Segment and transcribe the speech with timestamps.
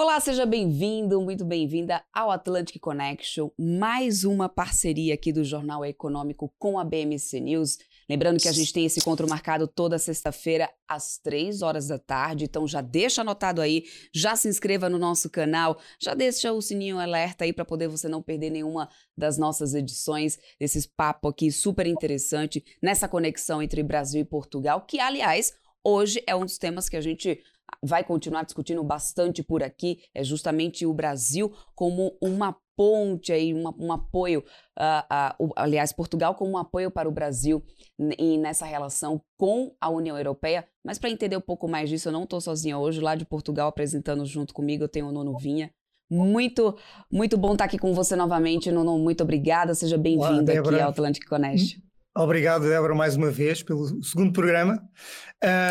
[0.00, 6.50] Olá, seja bem-vindo, muito bem-vinda ao Atlantic Connection, mais uma parceria aqui do Jornal Econômico
[6.58, 7.76] com a BMC News.
[8.08, 12.46] Lembrando que a gente tem esse encontro marcado toda sexta-feira às três horas da tarde,
[12.46, 16.98] então já deixa anotado aí, já se inscreva no nosso canal, já deixa o sininho
[16.98, 21.86] alerta aí para poder você não perder nenhuma das nossas edições, desses papo aqui super
[21.86, 25.52] interessante nessa conexão entre Brasil e Portugal, que aliás
[25.84, 27.38] hoje é um dos temas que a gente
[27.82, 33.74] vai continuar discutindo bastante por aqui é justamente o Brasil como uma ponte aí, uma,
[33.78, 34.42] um apoio,
[34.78, 37.62] uh, uh, aliás, Portugal como um apoio para o Brasil
[37.98, 40.66] nessa relação com a União Europeia.
[40.82, 43.68] Mas para entender um pouco mais disso, eu não estou sozinha hoje, lá de Portugal
[43.68, 45.70] apresentando junto comigo, eu tenho o Nono Vinha.
[46.10, 46.74] Muito,
[47.12, 48.98] muito bom estar aqui com você novamente, Nono.
[48.98, 51.80] Muito obrigada, seja bem-vindo aqui ao Atlantic Connection.
[52.16, 54.82] Obrigado, Débora, mais uma vez pelo segundo programa.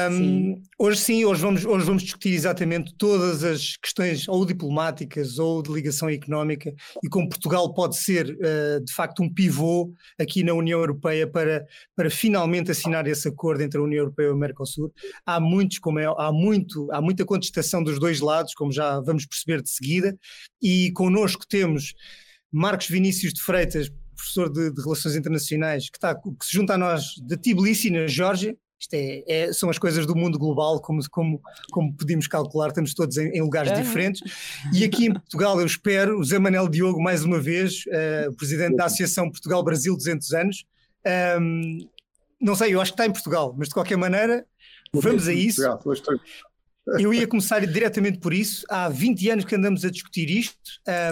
[0.09, 0.63] Um, sim.
[0.79, 5.69] Hoje sim, hoje vamos, hoje vamos discutir exatamente todas as questões ou diplomáticas ou de
[5.69, 6.73] ligação económica
[7.03, 11.65] e como Portugal pode ser uh, de facto um pivô aqui na União Europeia para,
[11.93, 14.93] para finalmente assinar esse acordo entre a União Europeia e o Mercosul.
[15.25, 19.25] Há muitos, como é, há muito, há muita contestação dos dois lados, como já vamos
[19.25, 20.17] perceber de seguida,
[20.61, 21.93] e connosco temos
[22.51, 26.77] Marcos Vinícius de Freitas, professor de, de, Relações Internacionais, que, está, que se junta a
[26.77, 28.55] nós de Tbilisi, na Geórgia.
[28.79, 32.93] Isto é, é, são as coisas do mundo global, como, como, como podemos calcular, estamos
[32.93, 33.81] todos em, em lugares é.
[33.81, 34.21] diferentes.
[34.73, 38.77] E aqui em Portugal, eu espero, o Zé Manel Diogo, mais uma vez, uh, presidente
[38.77, 40.65] da Associação Portugal-Brasil 200 anos.
[41.41, 41.89] Um,
[42.39, 44.45] não sei, eu acho que está em Portugal, mas de qualquer maneira,
[44.93, 45.61] vamos a isso.
[46.97, 48.65] Eu ia começar diretamente por isso.
[48.69, 50.57] Há 20 anos que andamos a discutir isto.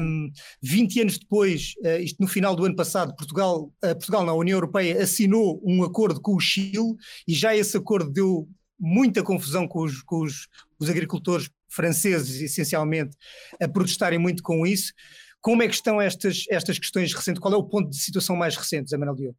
[0.01, 4.33] Um, 20 anos depois, uh, isto no final do ano passado, Portugal, uh, Portugal na
[4.33, 6.95] União Europeia assinou um acordo com o Chile
[7.27, 8.47] e já esse acordo deu
[8.79, 10.47] muita confusão com os, com os,
[10.79, 13.15] os agricultores franceses, essencialmente,
[13.61, 14.93] a protestarem muito com isso.
[15.41, 17.41] Como é que estão estas, estas questões recentes?
[17.41, 19.37] Qual é o ponto de situação mais recente, Zé Manuel Diogo?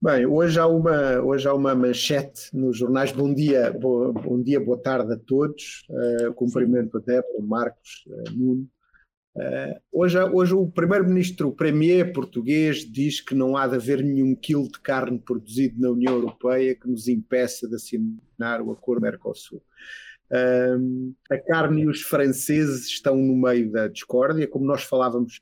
[0.00, 3.10] Bem, hoje há uma, hoje há uma manchete nos jornais.
[3.10, 5.84] Bom dia, bo, bom dia, boa tarde a todos.
[5.90, 8.68] Uh, cumprimento até para o Marcos uh, Nuno.
[9.34, 14.36] Uh, hoje, hoje o primeiro-ministro, o premier português, diz que não há de haver nenhum
[14.36, 19.60] quilo de carne produzido na União Europeia que nos impeça de assinar o acordo Mercosul.
[20.30, 25.40] Uh, a carne e os franceses estão no meio da discórdia, como nós falávamos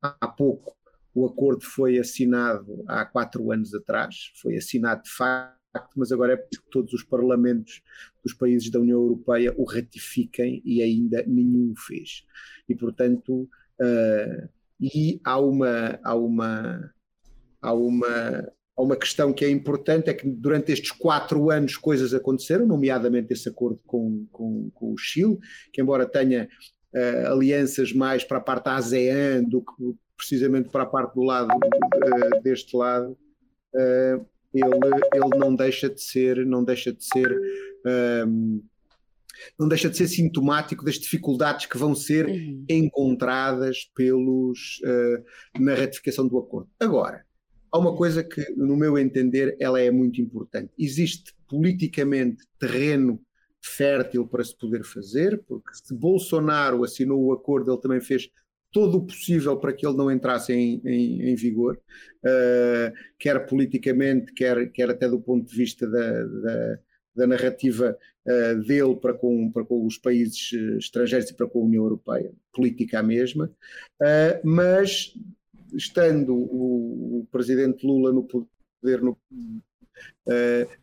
[0.00, 0.75] há pouco
[1.16, 5.56] o acordo foi assinado há quatro anos atrás, foi assinado de facto,
[5.96, 7.80] mas agora é porque todos os parlamentos
[8.22, 12.22] dos países da União Europeia o ratifiquem e ainda nenhum fez.
[12.68, 13.48] E, portanto,
[13.80, 16.92] uh, e há uma, há uma,
[17.62, 22.66] há uma, uma questão que é importante, é que durante estes quatro anos coisas aconteceram,
[22.66, 25.38] nomeadamente esse acordo com, com, com o Chile,
[25.72, 26.46] que embora tenha
[26.94, 31.48] uh, alianças mais para a parte ASEAN do que precisamente para a parte do lado
[31.54, 33.16] uh, deste lado,
[33.74, 37.30] uh, ele, ele não deixa de ser, não deixa de ser
[37.84, 38.60] um, ehm,
[39.58, 42.64] não deixa de ser sintomático das dificuldades que vão ser uhum.
[42.68, 46.70] encontradas pelos uh, na ratificação do acordo.
[46.80, 47.24] Agora,
[47.70, 50.72] há uma coisa que, no meu entender, ela é muito importante.
[50.78, 53.20] Existe politicamente terreno
[53.60, 58.30] fértil para se poder fazer, porque se Bolsonaro assinou o acordo, ele também fez
[58.76, 61.80] todo o possível para que ele não entrasse em, em, em vigor,
[62.22, 66.78] uh, quer politicamente, quer, quer até do ponto de vista da, da,
[67.14, 71.60] da narrativa uh, dele para com, para com os países eh, estrangeiros e para com
[71.60, 73.50] a União Europeia, política a mesma,
[74.02, 75.14] uh, mas
[75.72, 79.16] estando o, o, presidente Lula no poder, no,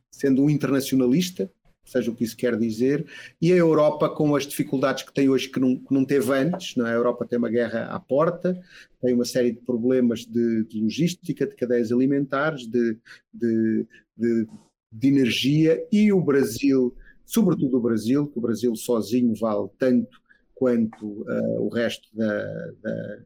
[0.09, 1.47] sendo um internacionalista,
[1.83, 3.05] seja o que isso quer dizer,
[3.41, 6.75] e a Europa com as dificuldades que tem hoje que não, que não teve antes,
[6.75, 6.91] não é?
[6.91, 8.59] a Europa tem uma guerra à porta,
[9.01, 12.97] tem uma série de problemas de, de logística, de cadeias alimentares, de,
[13.33, 13.85] de,
[14.17, 14.47] de,
[14.91, 20.21] de energia, e o Brasil, sobretudo o Brasil, que o Brasil sozinho vale tanto
[20.55, 23.19] quanto uh, o resto da, da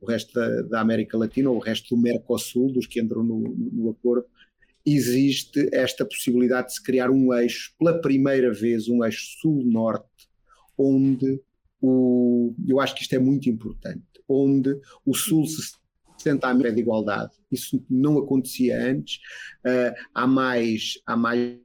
[0.00, 3.40] o resto da, da, América Latina, ou o resto do Mercosul, dos que entram no,
[3.40, 4.26] no acordo,
[4.84, 10.28] existe esta possibilidade de se criar um eixo, pela primeira vez, um eixo sul-norte,
[10.76, 11.40] onde
[11.80, 15.60] o, eu acho que isto é muito importante, onde o sul se
[16.18, 17.32] senta à média de igualdade.
[17.50, 19.16] Isso não acontecia antes,
[19.66, 21.58] uh, há mais, há mais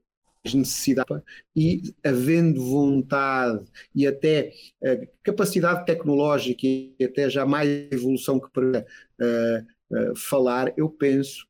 [0.54, 1.22] necessidade
[1.56, 4.52] e havendo vontade e até
[4.82, 8.86] uh, capacidade tecnológica e até já mais evolução que para
[9.22, 11.48] uh, falar, eu penso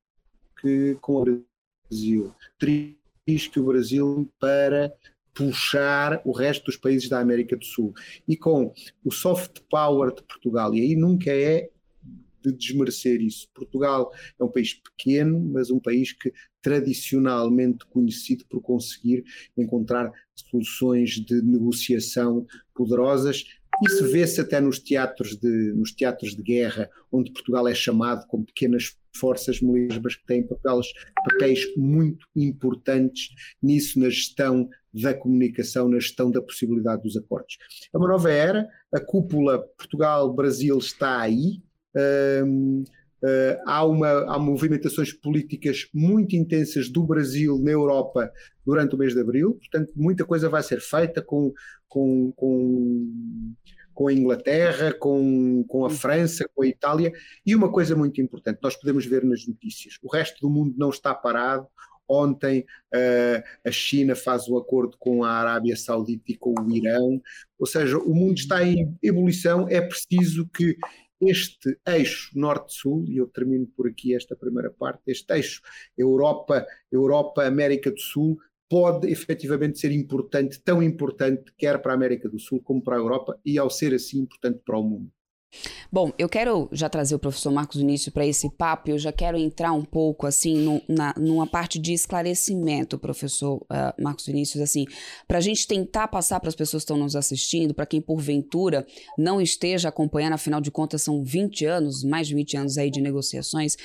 [0.61, 1.48] que com a
[1.89, 4.93] Brasil, triste que o Brasil para
[5.33, 7.93] puxar o resto dos países da América do Sul.
[8.27, 11.69] E com o soft power de Portugal, e aí nunca é
[12.41, 13.47] de desmerecer isso.
[13.53, 19.23] Portugal é um país pequeno, mas um país que tradicionalmente conhecido por conseguir
[19.57, 23.45] encontrar soluções de negociação poderosas.
[23.85, 28.45] Isso vê-se até nos teatros, de, nos teatros de guerra, onde Portugal é chamado como
[28.45, 30.87] pequenas forças militares que têm papéis,
[31.29, 33.29] papéis muito importantes
[33.61, 37.57] nisso, na gestão da comunicação, na gestão da possibilidade dos acordos.
[37.93, 41.61] É uma nova era, a cúpula Portugal-Brasil está aí,
[42.45, 42.83] um,
[43.21, 48.31] Uh, há, uma, há movimentações políticas muito intensas do Brasil na Europa
[48.65, 51.51] durante o mês de abril, portanto, muita coisa vai ser feita com,
[51.89, 53.53] com, com,
[53.93, 57.11] com a Inglaterra, com, com a França, com a Itália,
[57.45, 60.89] e uma coisa muito importante: nós podemos ver nas notícias, o resto do mundo não
[60.89, 61.67] está parado.
[62.11, 67.21] Ontem uh, a China faz o acordo com a Arábia Saudita e com o Irão,
[67.59, 69.67] ou seja, o mundo está em ebulição.
[69.69, 70.75] É preciso que
[71.21, 75.61] este eixo norte-sul, e eu termino por aqui esta primeira parte, este eixo
[75.97, 78.37] Europa, Europa, América do Sul,
[78.69, 82.99] pode efetivamente ser importante, tão importante, quer para a América do Sul como para a
[82.99, 85.11] Europa, e ao ser assim, importante para o mundo.
[85.91, 89.37] Bom, eu quero já trazer o professor Marcos Vinícius para esse papo, eu já quero
[89.37, 94.85] entrar um pouco, assim, no, na, numa parte de esclarecimento, professor uh, Marcos Vinícius, assim,
[95.27, 98.85] para a gente tentar passar para as pessoas que estão nos assistindo, para quem porventura
[99.17, 103.01] não esteja acompanhando, afinal de contas são 20 anos, mais de 20 anos aí de
[103.01, 103.75] negociações,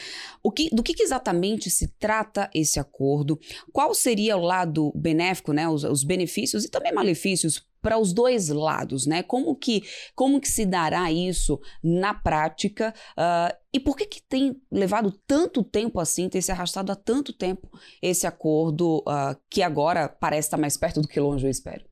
[0.42, 3.40] o que, do que, que exatamente se trata esse acordo,
[3.72, 8.48] qual seria o lado benéfico, né, os, os benefícios e também malefícios para os dois
[8.48, 9.22] lados, né?
[9.22, 9.82] Como que,
[10.16, 15.62] como que se dará isso na prática uh, e por que, que tem levado tanto
[15.62, 17.68] tempo assim, ter se arrastado há tanto tempo
[18.00, 21.84] esse acordo uh, que agora parece estar mais perto do que longe, eu espero?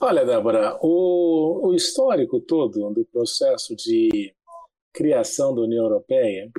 [0.00, 4.34] Olha, Débora, o, o histórico todo do processo de
[4.90, 6.50] criação da União Europeia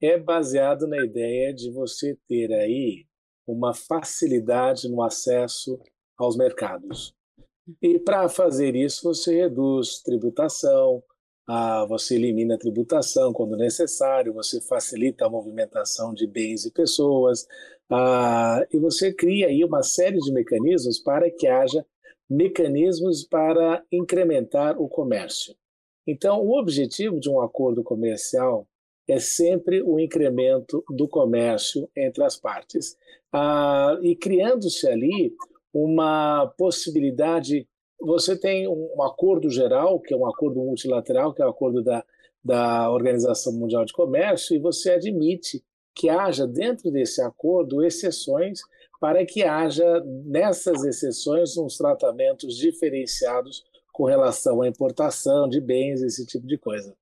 [0.00, 3.04] é baseado na ideia de você ter aí
[3.46, 5.78] uma facilidade no acesso
[6.16, 7.14] aos mercados.
[7.80, 11.02] E para fazer isso, você reduz tributação,
[11.48, 17.46] ah, você elimina a tributação quando necessário, você facilita a movimentação de bens e pessoas,
[17.90, 21.84] ah, e você cria aí uma série de mecanismos para que haja
[22.28, 25.54] mecanismos para incrementar o comércio.
[26.06, 28.66] Então, o objetivo de um acordo comercial
[29.06, 32.96] é sempre o incremento do comércio entre as partes.
[33.32, 35.34] Ah, e criando-se ali
[35.72, 37.66] uma possibilidade.
[38.00, 41.82] Você tem um acordo geral, que é um acordo multilateral, que é o um acordo
[41.82, 42.04] da,
[42.44, 45.62] da Organização Mundial de Comércio, e você admite
[45.94, 48.60] que haja dentro desse acordo exceções
[49.00, 56.24] para que haja nessas exceções uns tratamentos diferenciados com relação à importação de bens, esse
[56.24, 56.96] tipo de coisa.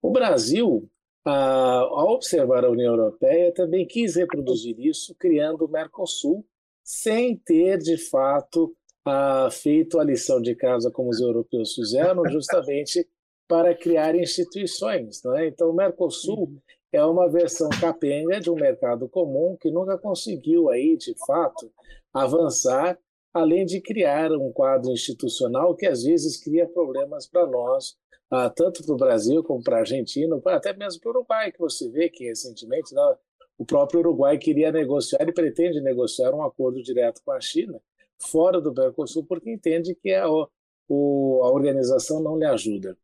[0.00, 0.88] O Brasil,
[1.24, 6.44] ao observar a União Europeia, também quis reproduzir isso, criando o Mercosul,
[6.84, 8.74] sem ter, de fato,
[9.06, 13.06] uh, feito a lição de casa como os europeus fizeram, justamente
[13.48, 15.22] para criar instituições.
[15.24, 15.48] Né?
[15.48, 16.58] Então, o Mercosul uhum.
[16.92, 21.70] é uma versão capenga de um mercado comum que nunca conseguiu, aí, de fato,
[22.12, 22.98] avançar,
[23.32, 27.96] além de criar um quadro institucional que, às vezes, cria problemas para nós,
[28.32, 31.58] uh, tanto para o Brasil como para a Argentina, até mesmo para o Uruguai, que
[31.58, 33.16] você vê que recentemente, né,
[33.62, 37.80] o próprio Uruguai queria negociar e pretende negociar um acordo direto com a China,
[38.18, 42.98] fora do Mercosul, porque entende que a, o, a organização não lhe ajuda.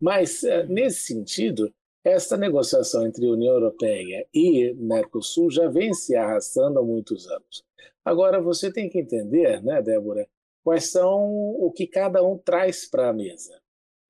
[0.00, 1.70] Mas, eh, nesse sentido,
[2.02, 7.62] esta negociação entre União Europeia e Mercosul já vem se arrastando há muitos anos.
[8.02, 10.26] Agora, você tem que entender, né, Débora,
[10.64, 13.60] quais são o que cada um traz para a mesa.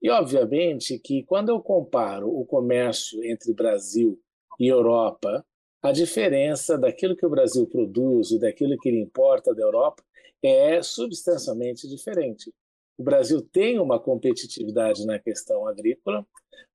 [0.01, 4.17] E, obviamente, que quando eu comparo o comércio entre Brasil
[4.57, 5.45] e Europa,
[5.83, 10.03] a diferença daquilo que o Brasil produz e daquilo que ele importa da Europa
[10.43, 12.53] é substancialmente diferente.
[12.99, 16.27] O Brasil tem uma competitividade na questão agrícola.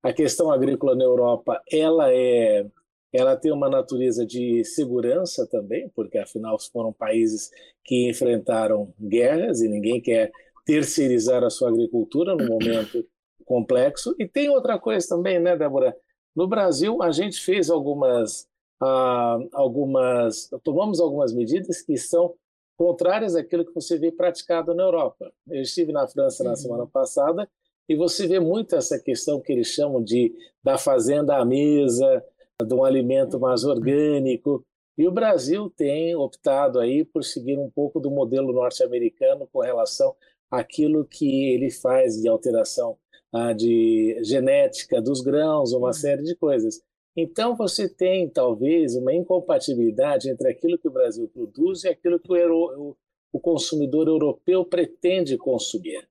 [0.02, 2.66] A questão agrícola na Europa, ela é
[3.12, 7.50] ela tem uma natureza de segurança também, porque afinal foram países
[7.84, 10.30] que enfrentaram guerras e ninguém quer
[10.66, 13.06] terceirizar a sua agricultura num momento
[13.44, 14.14] complexo.
[14.18, 15.96] E tem outra coisa também, né, Débora?
[16.34, 18.46] No Brasil, a gente fez algumas
[18.80, 22.34] ah, algumas, tomamos algumas medidas que são
[22.76, 25.32] contrárias àquilo que você vê praticado na Europa.
[25.48, 26.56] Eu estive na França na uhum.
[26.56, 27.48] semana passada
[27.88, 32.22] e você vê muito essa questão que eles chamam de da fazenda à mesa,
[32.64, 34.64] de um alimento mais orgânico.
[34.98, 40.14] E o Brasil tem optado aí por seguir um pouco do modelo norte-americano com relação
[40.50, 42.98] àquilo que ele faz de alteração
[43.32, 45.92] ah, de genética dos grãos, uma uhum.
[45.92, 46.82] série de coisas.
[47.16, 52.30] Então você tem talvez uma incompatibilidade entre aquilo que o Brasil produz e aquilo que
[52.30, 52.94] o,
[53.32, 56.06] o consumidor europeu pretende consumir.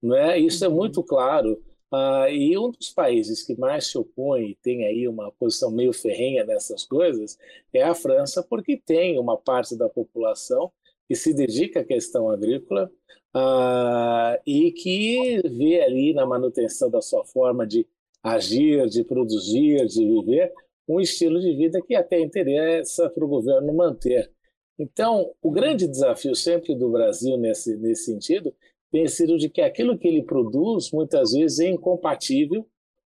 [0.00, 0.38] Não é?
[0.38, 1.06] Isso é muito uhum.
[1.06, 1.62] claro.
[1.92, 5.92] Ah, e um dos países que mais se opõe e tem aí uma posição meio
[5.92, 7.38] ferrenha nessas coisas
[7.72, 10.72] é a França, porque tem uma parte da população
[11.08, 12.90] que se dedica à questão agrícola
[13.32, 17.86] ah, e que vê ali na manutenção da sua forma de
[18.24, 20.50] agir, de produzir, de viver,
[20.88, 24.30] um estilo de vida que até interessa para o governo manter.
[24.78, 28.52] Então, o grande desafio sempre do Brasil nesse, nesse sentido
[28.90, 32.66] tem sido de que aquilo que ele produz muitas vezes é incompatível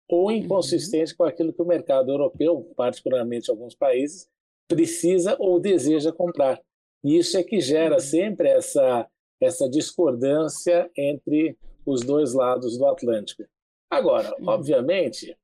[0.09, 0.33] ou uhum.
[0.33, 1.19] inconsistente uhum.
[1.19, 4.29] com aquilo que o mercado europeu, particularmente alguns países,
[4.67, 6.61] precisa ou deseja comprar.
[7.03, 8.01] E isso é que gera uhum.
[8.01, 9.07] sempre essa,
[9.41, 11.57] essa discordância entre
[11.87, 13.45] os dois lados do Atlântico.
[13.95, 15.37] Agora, obviamente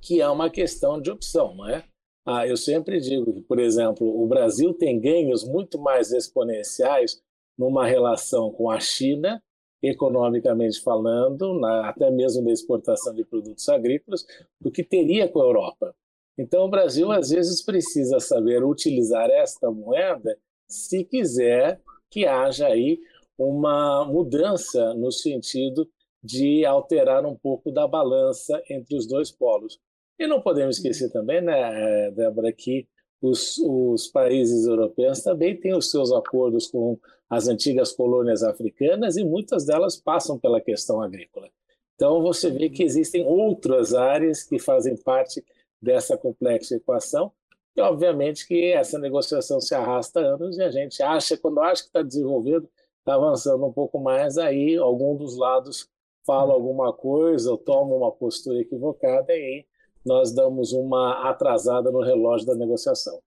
[0.00, 1.84] que é uma questão de opção, não é?
[2.26, 7.22] Ah, eu sempre digo que, por exemplo, o Brasil tem ganhos muito mais exponenciais
[7.56, 9.40] numa relação com a China,
[9.80, 14.26] economicamente falando, na, até mesmo da exportação de produtos agrícolas,
[14.60, 15.94] do que teria com a Europa.
[16.36, 20.36] Então, o Brasil, às vezes, precisa saber utilizar esta moeda
[20.68, 22.98] se quiser que haja aí
[23.38, 25.88] uma mudança no sentido
[26.22, 29.80] de alterar um pouco da balança entre os dois polos.
[30.18, 32.86] E não podemos esquecer também, né, Débora, que
[33.20, 36.98] os, os países europeus também têm os seus acordos com
[37.30, 41.48] as antigas colônias africanas e muitas delas passam pela questão agrícola.
[41.94, 45.44] Então você vê que existem outras áreas que fazem parte
[45.80, 47.32] dessa complexa equação
[47.76, 51.88] e obviamente que essa negociação se arrasta anos e a gente acha, quando acha que
[51.88, 55.88] está desenvolvendo, está avançando um pouco mais, aí algum dos lados
[56.26, 59.66] fala alguma coisa ou toma uma postura equivocada e aí
[60.04, 63.20] nós damos uma atrasada no relógio da negociação.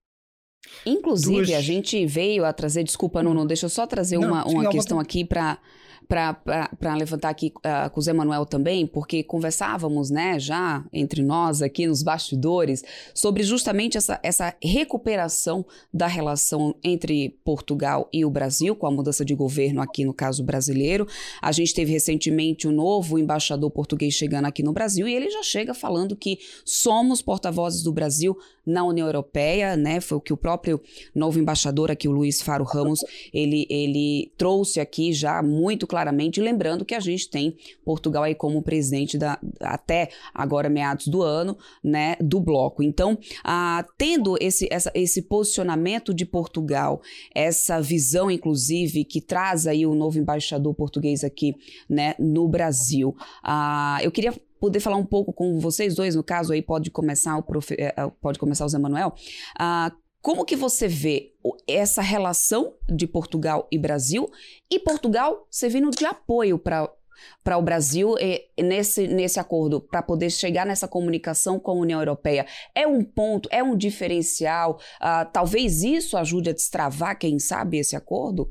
[0.86, 1.58] Inclusive, Duas...
[1.58, 4.70] a gente veio a trazer, desculpa, não, não deixa eu só trazer não, uma, uma
[4.70, 5.60] questão aqui para
[6.08, 11.62] para levantar aqui uh, com o Zé Manuel também, porque conversávamos, né, já entre nós
[11.62, 12.84] aqui nos bastidores,
[13.14, 19.26] sobre justamente essa, essa recuperação da relação entre Portugal e o Brasil, com a mudança
[19.26, 21.08] de governo aqui no caso brasileiro.
[21.42, 25.30] A gente teve recentemente o um novo embaixador português chegando aqui no Brasil e ele
[25.30, 30.02] já chega falando que somos porta-vozes do Brasil na União Europeia, né?
[30.02, 30.82] Foi o que o próprio
[31.14, 33.00] novo embaixador aqui, o Luiz Faro Ramos,
[33.34, 38.62] ele, ele trouxe aqui já muito claramente, lembrando que a gente tem Portugal aí como
[38.62, 42.82] presidente da, até agora meados do ano, né, do bloco.
[42.82, 47.02] Então, ah, tendo esse, essa, esse posicionamento de Portugal,
[47.34, 51.56] essa visão, inclusive, que traz aí o novo embaixador português aqui,
[51.90, 53.16] né, no Brasil.
[53.44, 54.34] Ah, eu queria
[54.66, 57.94] poder falar um pouco com vocês dois, no caso aí pode começar o profe, eh,
[57.96, 59.14] eh, pode começar o Zé Manuel.
[59.60, 59.92] Ah,
[60.24, 61.34] como que você vê
[61.68, 64.28] essa relação de Portugal e Brasil
[64.72, 66.92] e Portugal servindo de apoio para
[67.42, 68.16] para o Brasil
[68.60, 72.46] nesse, nesse acordo, para poder chegar nessa comunicação com a União Europeia?
[72.76, 74.78] É um ponto, é um diferencial?
[75.02, 78.50] Uh, talvez isso ajude a destravar, quem sabe, esse acordo?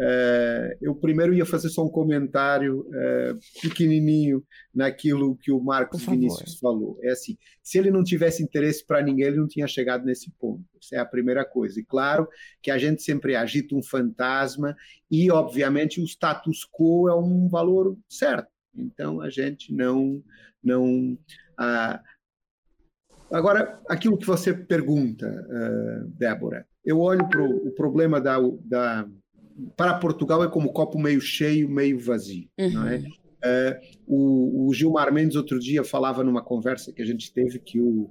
[0.00, 4.42] Uh, eu primeiro ia fazer só um comentário uh, pequenininho
[4.74, 6.98] naquilo que o Marcos Vinícius falou.
[7.02, 10.64] É assim, se ele não tivesse interesse para ninguém, ele não tinha chegado nesse ponto.
[10.82, 11.78] Essa é a primeira coisa.
[11.78, 12.26] E claro
[12.62, 14.74] que a gente sempre agita um fantasma
[15.10, 18.48] e, obviamente, o status quo é um valor certo.
[18.74, 20.24] Então, a gente não...
[20.64, 21.12] não
[21.60, 22.00] uh,
[23.30, 25.46] Agora, aquilo que você pergunta,
[26.18, 29.06] Débora, eu olho para o problema da, da
[29.76, 32.70] para Portugal é como copo meio cheio, meio vazio, uhum.
[32.70, 32.98] não é?
[33.42, 37.80] Uh, o, o, Gilmar Mendes outro dia falava numa conversa que a gente teve que
[37.80, 38.10] o,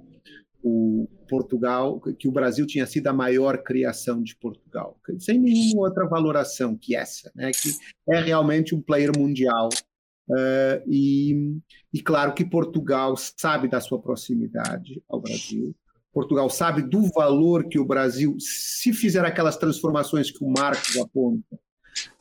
[0.62, 6.06] o Portugal, que o Brasil tinha sido a maior criação de Portugal, sem nenhuma outra
[6.06, 7.52] valoração que essa, né?
[7.52, 7.70] Que
[8.12, 9.68] é realmente um player mundial
[10.28, 11.56] uh, e,
[11.92, 15.74] e claro que Portugal sabe da sua proximidade ao Brasil,
[16.12, 21.58] Portugal sabe do valor que o Brasil, se fizer aquelas transformações que o Marcos aponta,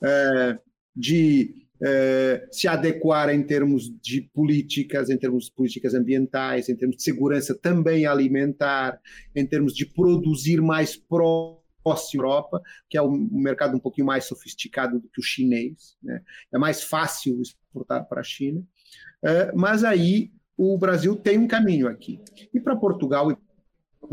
[0.02, 0.60] é,
[0.96, 6.98] de é, se adequar em termos de políticas, em termos de políticas ambientais, em termos
[6.98, 9.00] de segurança também alimentar,
[9.36, 14.26] em termos de produzir mais próximo à Europa, que é um mercado um pouquinho mais
[14.26, 16.22] sofisticado do que o chinês, né?
[16.54, 18.62] é mais fácil exportar para a China,
[19.24, 22.20] é, mas aí o Brasil tem um caminho aqui.
[22.54, 23.38] E para Portugal e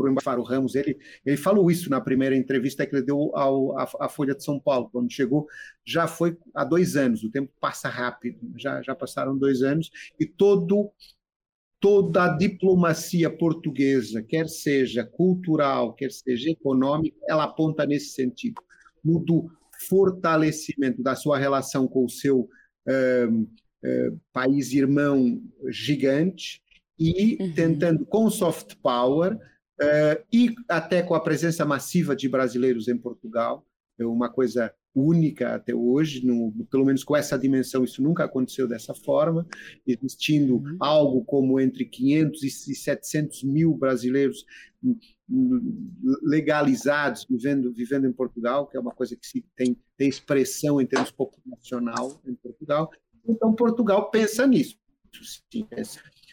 [0.05, 3.89] o embaixador Ramos, ele, ele falou isso na primeira entrevista que ele deu ao, à,
[4.01, 5.47] à, Folha de São Paulo, quando chegou,
[5.85, 9.89] já foi há dois anos, o tempo passa rápido, já, já passaram dois anos,
[10.19, 10.91] e todo,
[11.79, 18.61] toda a diplomacia portuguesa, quer seja cultural, quer seja econômica, ela aponta nesse sentido,
[19.03, 19.49] no do
[19.89, 22.41] fortalecimento da sua relação com o seu
[22.87, 26.61] uh, uh, país irmão gigante,
[26.99, 27.53] e uhum.
[27.53, 29.37] tentando com soft power
[30.31, 33.65] e até com a presença massiva de brasileiros em Portugal,
[33.99, 38.67] é uma coisa única até hoje, no, pelo menos com essa dimensão, isso nunca aconteceu
[38.67, 39.45] dessa forma,
[39.85, 40.77] existindo uhum.
[40.79, 44.43] algo como entre 500 e 700 mil brasileiros
[44.83, 44.97] hum,
[45.29, 45.91] hum,
[46.23, 50.85] legalizados vivendo, vivendo em Portugal, que é uma coisa que se tem, tem expressão em
[50.85, 52.89] termos populacional em Portugal.
[53.27, 54.77] Então, Portugal pensa nisso.
[55.21, 55.67] Sim,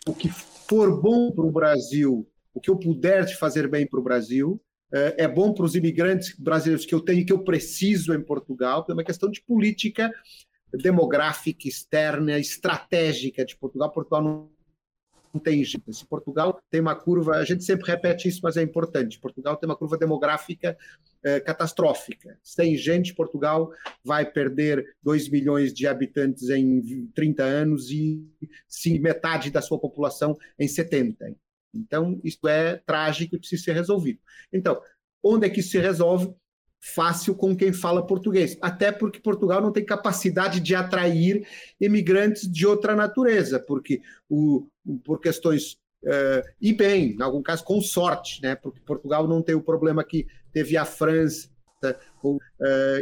[0.06, 4.00] o que for bom para o Brasil, o que eu puder de fazer bem para
[4.00, 4.60] o Brasil,
[4.92, 8.86] é, é bom para os imigrantes brasileiros que eu tenho, que eu preciso em Portugal,
[8.88, 10.10] é uma questão de política
[10.72, 13.90] demográfica, externa, estratégica de Portugal.
[13.90, 14.50] Portugal não,
[15.40, 15.92] tem jeito.
[15.92, 19.18] Se Portugal tem uma curva, a gente sempre repete isso, mas é importante.
[19.18, 20.76] Portugal tem uma curva demográfica
[21.24, 22.38] é, catastrófica.
[22.42, 23.70] Sem gente, Portugal
[24.04, 28.24] vai perder 2 milhões de habitantes em 30 anos e
[28.68, 31.34] sim, metade da sua população em 70.
[31.74, 34.20] Então, isso é trágico e precisa ser resolvido.
[34.52, 34.80] Então,
[35.22, 36.32] onde é que isso se resolve?
[36.80, 38.58] Fácil com quem fala português.
[38.60, 41.46] Até porque Portugal não tem capacidade de atrair
[41.80, 44.68] imigrantes de outra natureza, porque o,
[45.04, 48.54] por questões Uh, e bem, em algum caso com sorte, né?
[48.54, 51.48] porque Portugal não tem o problema que teve a França
[52.22, 52.38] uh,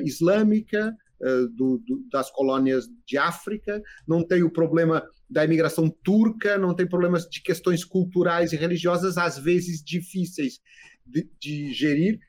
[0.05, 6.59] islâmica uh, do, do, das colônias de África, não tem o problema da imigração turca,
[6.59, 10.61] não tem problemas de questões culturais e religiosas, às vezes difíceis
[11.07, 12.21] de, de gerir,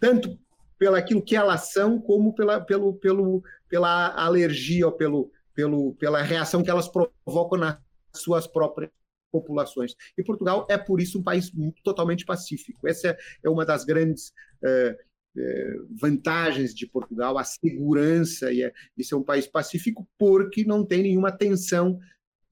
[0.00, 0.38] tanto
[0.78, 6.22] pelo aquilo que elas são, como pela, pelo, pelo, pela alergia ou pelo, pelo, pela
[6.22, 7.78] reação que elas provocam nas
[8.14, 8.90] suas próprias
[9.30, 9.94] populações.
[10.16, 11.52] E Portugal é, por isso, um país
[11.84, 12.88] totalmente pacífico.
[12.88, 14.32] Essa é uma das grandes
[14.64, 14.96] eh,
[15.36, 20.84] eh, vantagens de Portugal, a segurança, e é, isso é um país pacífico porque não
[20.84, 21.98] tem nenhuma tensão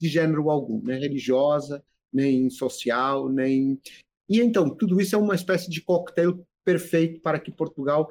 [0.01, 3.79] de gênero algum, nem religiosa, nem social, nem.
[4.29, 8.11] E então, tudo isso é uma espécie de coquetel perfeito para que Portugal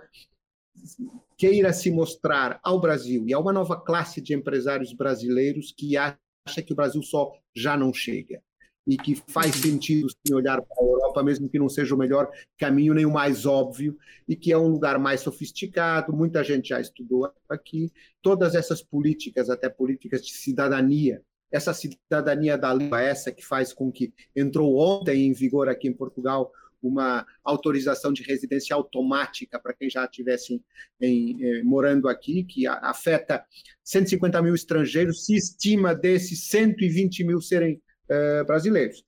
[1.37, 6.61] queira se mostrar ao Brasil e a uma nova classe de empresários brasileiros que acha
[6.65, 8.41] que o Brasil só já não chega
[8.87, 12.93] e que faz sentido olhar para a Europa, mesmo que não seja o melhor caminho
[12.93, 13.95] nem o mais óbvio,
[14.27, 17.91] e que é um lugar mais sofisticado, muita gente já estudou aqui.
[18.19, 23.91] Todas essas políticas, até políticas de cidadania, essa cidadania da língua, essa que faz com
[23.91, 29.89] que entrou ontem em vigor aqui em Portugal uma autorização de residência automática para quem
[29.89, 30.61] já estivesse
[31.01, 33.45] eh, morando aqui, que afeta
[33.83, 39.03] 150 mil estrangeiros, se estima desses 120 mil serem eh, brasileiros.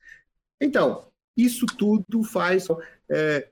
[0.60, 2.68] Então, isso tudo faz,
[3.10, 3.48] eh,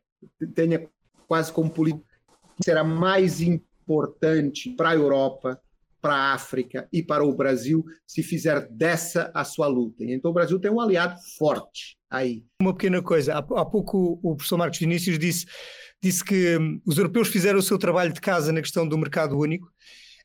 [0.53, 0.87] tenha
[1.27, 2.05] quase como política,
[2.63, 5.61] será mais importante para a Europa,
[6.01, 10.03] para a África e para o Brasil se fizer dessa a sua luta.
[10.03, 12.43] Então o Brasil tem um aliado forte aí.
[12.61, 15.45] Uma pequena coisa, há, pouco o professor Marcos Vinícius disse,
[16.01, 19.37] disse que hum, os europeus fizeram o seu trabalho de casa na questão do mercado
[19.37, 19.71] único.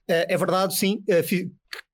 [0.09, 1.03] Eh, é verdade, sim,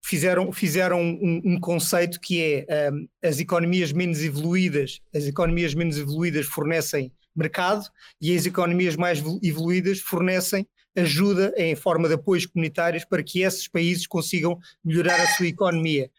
[0.04, 5.96] fizeram, fizeram um, um, conceito que é um, as economias menos evoluídas, as economias menos
[5.96, 7.84] evoluídas fornecem mercado
[8.20, 13.68] e as economias mais evoluídas fornecem ajuda em forma de apoios comunitários para que esses
[13.68, 16.10] países consigam melhorar a sua economia.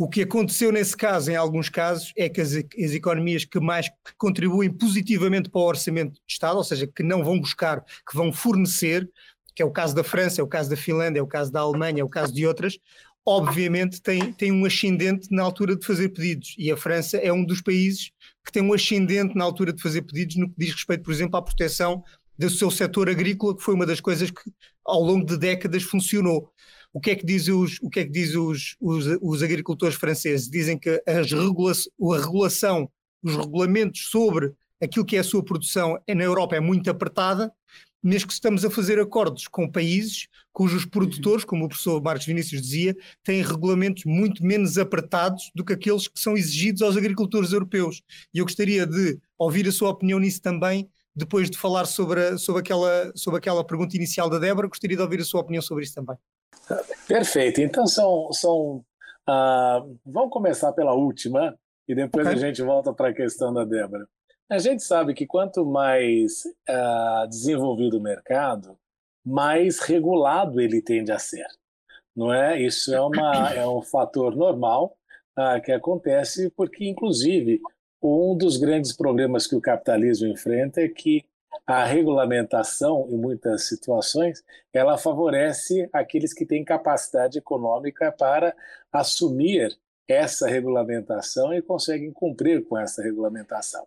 [0.00, 3.88] O que aconteceu nesse caso, em alguns casos, é que as, as economias que mais
[3.88, 8.14] que contribuem positivamente para o orçamento do Estado, ou seja, que não vão buscar, que
[8.14, 9.10] vão fornecer,
[9.56, 11.58] que é o caso da França, é o caso da Finlândia, é o caso da
[11.58, 12.78] Alemanha, é o caso de outras,
[13.26, 16.54] obviamente tem, tem um ascendente na altura de fazer pedidos.
[16.56, 18.12] E a França é um dos países
[18.44, 21.36] que tem um ascendente na altura de fazer pedidos no que diz respeito, por exemplo,
[21.36, 22.02] à proteção
[22.38, 24.40] do seu setor agrícola, que foi uma das coisas que
[24.84, 26.50] ao longo de décadas funcionou.
[26.92, 29.96] O que é que dizem os, o que é que diz os, os, os agricultores
[29.96, 30.48] franceses?
[30.48, 32.90] Dizem que as regula a regulação,
[33.22, 37.52] os regulamentos sobre aquilo que é a sua produção na Europa é muito apertada,
[38.02, 42.62] mesmo que estamos a fazer acordos com países cujos produtores, como o professor Marcos Vinícius
[42.62, 48.02] dizia, têm regulamentos muito menos apertados do que aqueles que são exigidos aos agricultores europeus.
[48.32, 52.38] E eu gostaria de ouvir a sua opinião nisso também, depois de falar sobre, a,
[52.38, 55.84] sobre, aquela, sobre aquela pergunta inicial da Débora, gostaria de ouvir a sua opinião sobre
[55.84, 56.16] isso também.
[57.06, 57.60] Perfeito.
[57.60, 58.32] Então são.
[58.32, 58.84] são
[59.28, 62.38] uh, vamos começar pela última e depois okay.
[62.38, 64.06] a gente volta para a questão da Débora.
[64.48, 68.78] A gente sabe que quanto mais uh, desenvolvido o mercado,
[69.24, 71.46] mais regulado ele tende a ser.
[72.16, 72.60] Não é?
[72.60, 74.96] Isso é, uma, é um fator normal
[75.38, 77.60] uh, que acontece porque, inclusive,
[78.02, 81.24] um dos grandes problemas que o capitalismo enfrenta é que
[81.66, 88.54] a regulamentação, em muitas situações, ela favorece aqueles que têm capacidade econômica para
[88.92, 93.86] assumir essa regulamentação e conseguem cumprir com essa regulamentação.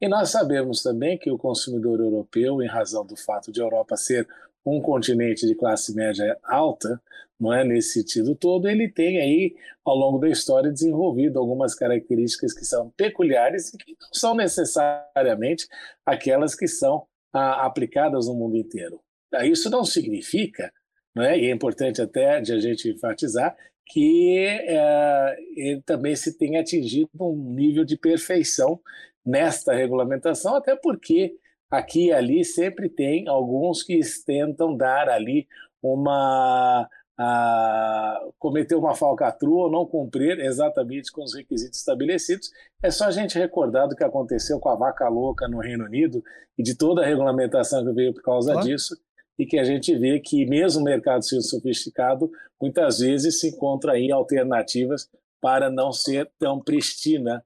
[0.00, 3.96] E nós sabemos também que o consumidor europeu, em razão do fato de a Europa
[3.96, 4.28] ser
[4.64, 7.00] um continente de classe média alta,
[7.38, 12.52] não é nesse sentido todo, ele tem aí ao longo da história desenvolvido algumas características
[12.52, 15.66] que são peculiares e que não são necessariamente
[16.06, 19.00] aquelas que são ah, aplicadas no mundo inteiro.
[19.44, 20.72] Isso não significa,
[21.14, 21.38] não é?
[21.38, 27.10] e é importante até de a gente enfatizar que é, ele também se tem atingido
[27.20, 28.80] um nível de perfeição
[29.24, 31.36] nesta regulamentação, até porque
[31.72, 35.48] aqui e ali sempre tem alguns que tentam dar ali
[35.82, 42.50] uma a cometer uma falcatrua ou não cumprir exatamente com os requisitos estabelecidos.
[42.82, 46.22] É só a gente recordar do que aconteceu com a vaca louca no Reino Unido
[46.58, 48.66] e de toda a regulamentação que veio por causa claro.
[48.66, 48.96] disso,
[49.38, 52.30] e que a gente vê que mesmo o mercado sendo sofisticado,
[52.60, 55.08] muitas vezes se encontra aí alternativas
[55.40, 57.44] para não ser tão pristina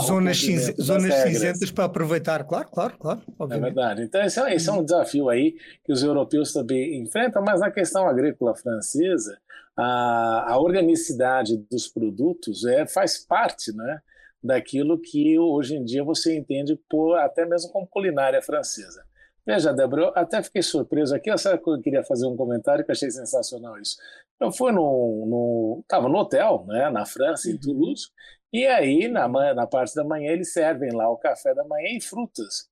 [0.00, 3.22] zonas, cinze, zonas cinzentas para aproveitar, claro, claro, claro.
[3.38, 3.70] Obviamente.
[3.70, 4.02] É verdade.
[4.02, 7.70] Então, esse é, esse é, um desafio aí que os europeus também enfrentam, mas na
[7.70, 9.38] questão agrícola francesa,
[9.76, 14.00] a, a organicidade dos produtos é, faz parte né,
[14.42, 19.04] daquilo que hoje em dia você entende por, até mesmo como culinária francesa.
[19.48, 21.30] Veja, Débora, eu até fiquei surpreso aqui.
[21.30, 23.96] Eu queria fazer um comentário que achei sensacional isso.
[24.38, 25.78] Eu fui no.
[25.80, 27.58] Estava no, no hotel, né, na França, em uhum.
[27.58, 28.08] Toulouse,
[28.52, 32.00] e aí, na, na parte da manhã, eles servem lá o café da manhã e
[32.00, 32.68] frutas.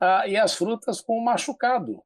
[0.00, 2.02] Ah, e as frutas com machucado.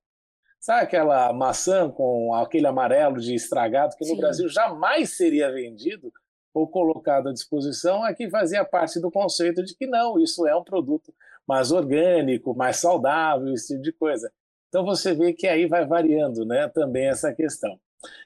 [0.60, 4.20] Sabe aquela maçã com aquele amarelo de estragado que no Sim.
[4.20, 6.12] Brasil jamais seria vendido
[6.52, 8.02] ou colocado à disposição?
[8.02, 11.14] Aqui fazia parte do conceito de que não, isso é um produto
[11.46, 14.30] mais orgânico, mais saudável, esse tipo de coisa.
[14.68, 17.78] Então você vê que aí vai variando né, também essa questão.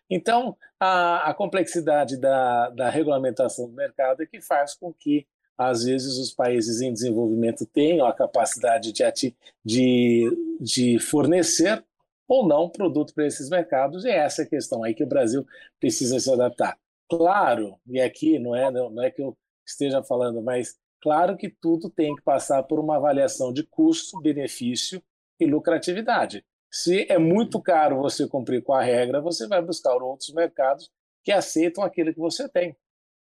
[0.08, 5.84] Então, a, a complexidade da, da regulamentação do mercado é que faz com que, às
[5.84, 11.84] vezes, os países em desenvolvimento tenham a capacidade de, de, de fornecer
[12.26, 15.44] ou não produto para esses mercados, e é essa a questão aí que o Brasil
[15.80, 16.78] precisa se adaptar.
[17.08, 21.90] Claro, e aqui não é, não é que eu esteja falando, mas claro que tudo
[21.90, 25.02] tem que passar por uma avaliação de custo, benefício
[25.40, 26.44] e lucratividade.
[26.70, 30.90] Se é muito caro você cumprir com a regra, você vai buscar outros mercados
[31.24, 32.76] que aceitam aquilo que você tem.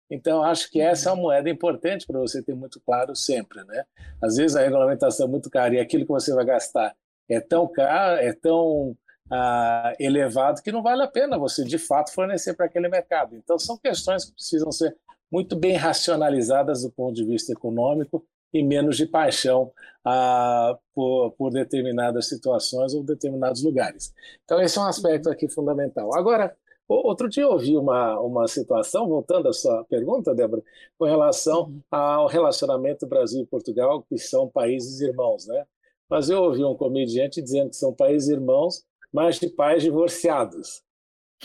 [0.10, 3.84] Então, acho que essa é uma moeda importante para você ter muito claro sempre, né?
[4.22, 6.96] Às vezes a regulamentação é muito cara e aquilo que você vai gastar
[7.30, 8.96] é tão caro, é tão
[9.30, 13.36] ah, elevado que não vale a pena você, de fato, fornecer para aquele mercado.
[13.36, 14.96] Então, são questões que precisam ser
[15.30, 19.72] muito bem racionalizadas do ponto de vista econômico e menos de paixão
[20.06, 24.14] ah, por, por, determinadas situações ou determinados lugares.
[24.44, 26.16] Então, esse é um aspecto aqui fundamental.
[26.16, 26.56] Agora,
[26.88, 30.64] outro dia eu ouvi uma, uma situação, voltando à sua pergunta, Débora,
[30.98, 31.82] com relação uhum.
[31.92, 35.66] ao relacionamento Brasil e Portugal, que são países irmãos, né?
[36.10, 40.82] Mas eu ouvi um comediante dizendo que são países irmãos, mas de pais divorciados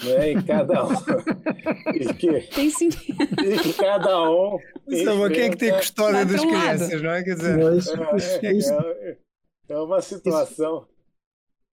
[0.05, 0.33] né?
[0.33, 0.93] E cada um.
[1.95, 2.89] e que, tem sim.
[2.89, 4.59] E cada um.
[4.89, 7.23] Então, quem é que tem custódia das crianças, não é?
[7.23, 9.17] Quer dizer, é, é, é,
[9.69, 10.87] é uma situação.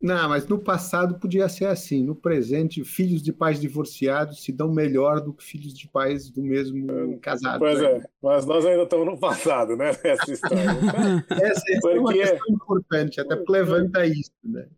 [0.01, 2.03] Não, mas no passado podia ser assim.
[2.03, 6.41] No presente, filhos de pais divorciados se dão melhor do que filhos de pais do
[6.41, 7.59] mesmo casado.
[7.59, 7.97] Pois né?
[7.97, 9.89] é, mas nós ainda estamos no passado, né?
[10.01, 10.55] Essa história.
[11.31, 11.97] essa, essa porque...
[11.97, 14.69] é uma questão importante, até levanta isso, né?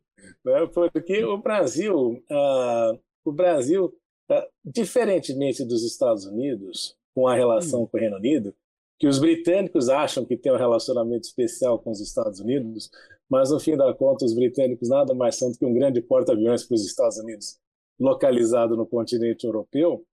[0.44, 0.68] né?
[0.74, 2.94] Porque o Brasil, ah,
[3.26, 3.94] o Brasil,
[4.28, 7.88] tá, diferentemente dos Estados Unidos, com a relação hum.
[7.88, 8.56] com o Reino Unido,
[9.00, 12.90] que os britânicos acham que tem um relacionamento especial com os Estados Unidos,
[13.30, 16.64] mas no fim da conta os britânicos nada mais são do que um grande porta-aviões
[16.64, 17.58] para os Estados Unidos,
[18.00, 20.06] localizado no continente europeu.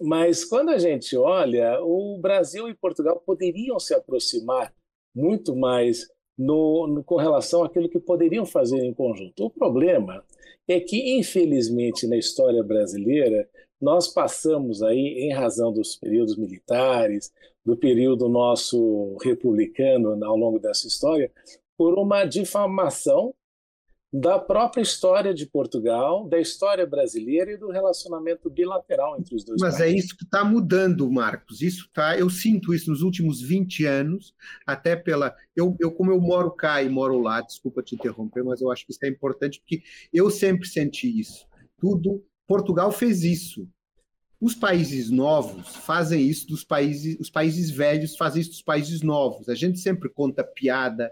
[0.00, 4.74] Mas quando a gente olha, o Brasil e Portugal poderiam se aproximar
[5.14, 9.44] muito mais no, no, com relação àquilo que poderiam fazer em conjunto.
[9.44, 10.24] O problema
[10.66, 13.48] é que, infelizmente, na história brasileira,
[13.80, 17.32] nós passamos aí, em razão dos períodos militares,
[17.64, 21.30] do período nosso republicano ao longo dessa história,
[21.76, 23.34] por uma difamação
[24.12, 29.58] da própria história de Portugal, da história brasileira e do relacionamento bilateral entre os dois
[29.58, 29.94] Mas é países.
[29.94, 31.62] é isso que está mudando, Marcos.
[31.62, 34.34] Isso tá, eu sinto isso nos últimos 20 anos,
[34.66, 35.34] até pela.
[35.56, 38.84] Eu, eu, como eu moro cá e moro lá, desculpa te interromper, mas eu acho
[38.84, 41.46] que isso é importante, porque eu sempre senti isso.
[41.78, 42.22] Tudo.
[42.46, 43.66] Portugal fez isso.
[44.38, 49.48] Os países novos fazem isso dos países, os países velhos fazem isso dos países novos.
[49.48, 51.10] A gente sempre conta piada,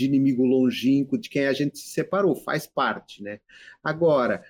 [0.00, 3.40] de inimigo longínquo, de quem a gente se separou, faz parte, né?
[3.84, 4.42] Agora,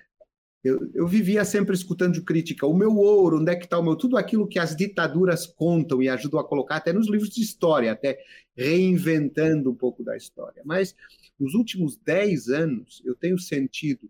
[0.63, 2.65] eu, eu vivia sempre escutando crítica.
[2.65, 3.95] O meu ouro, onde é que está o meu?
[3.95, 7.91] Tudo aquilo que as ditaduras contam e ajudam a colocar até nos livros de história,
[7.91, 8.17] até
[8.55, 10.61] reinventando um pouco da história.
[10.63, 10.95] Mas
[11.39, 14.09] nos últimos dez anos, eu tenho sentido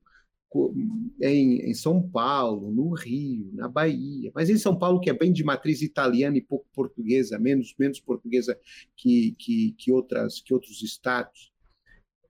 [1.21, 5.31] em, em, São Paulo, no Rio, na Bahia, mas em São Paulo, que é bem
[5.31, 8.59] de matriz italiana e pouco portuguesa, menos, menos portuguesa
[8.95, 11.51] que, que, que, outras, que outros estados,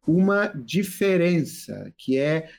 [0.06, 2.50] uma diferença que é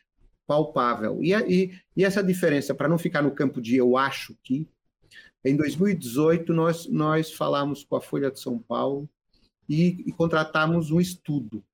[0.46, 1.22] palpável.
[1.22, 4.68] E, e, e essa diferença, para não ficar no campo de eu acho que,
[5.44, 9.08] em 2018 nós, nós falamos com a Folha de São Paulo
[9.68, 11.64] e, e contratamos um estudo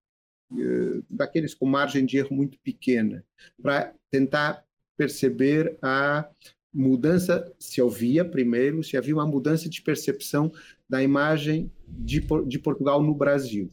[1.11, 3.25] daqueles com margem de erro muito pequena,
[3.61, 4.65] para tentar
[4.97, 6.29] perceber a
[6.73, 10.53] mudança, se havia primeiro, se havia uma mudança de percepção
[10.89, 13.71] da imagem de, de Portugal no Brasil.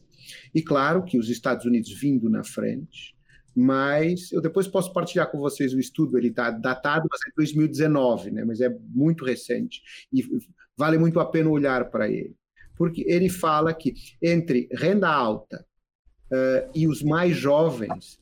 [0.54, 3.14] E claro que os Estados Unidos vindo na frente,
[3.54, 8.30] mas eu depois posso partilhar com vocês o estudo, ele está datado, mas é 2019,
[8.30, 8.44] né?
[8.44, 10.22] mas é muito recente, e
[10.76, 12.36] vale muito a pena olhar para ele,
[12.76, 15.64] porque ele fala que entre renda alta,
[16.32, 18.18] uh, e os mais jovens,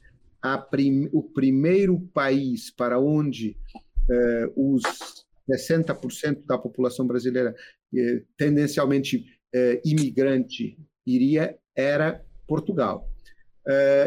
[0.70, 3.56] prim o primeiro país para onde
[4.10, 4.82] uh, os
[5.50, 7.54] 60% da população brasileira,
[7.94, 9.24] uh, tendencialmente
[9.84, 13.08] imigrante, iria era Portugal.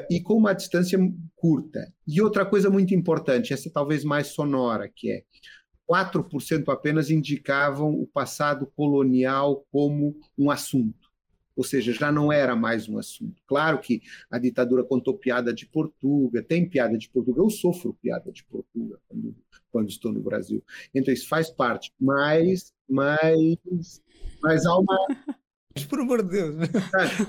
[0.10, 1.00] e com uma distância
[1.38, 1.90] curta.
[2.06, 5.24] E outra coisa muito importante, essa talvez mais sonora, que é
[5.90, 11.07] 4% apenas indicavam o passado colonial como um assunto
[11.58, 13.41] ou seja, já não era mais um assunto.
[13.48, 18.32] Claro que a ditadura contou piada de Portugal, tem piada de Portugal, eu sofro piada
[18.32, 19.36] de Portugal quando,
[19.72, 20.63] quando estou no Brasil.
[20.93, 24.02] Então isso faz parte, mas, mas,
[24.43, 24.96] mas há uma
[25.89, 26.56] por amor de Deus.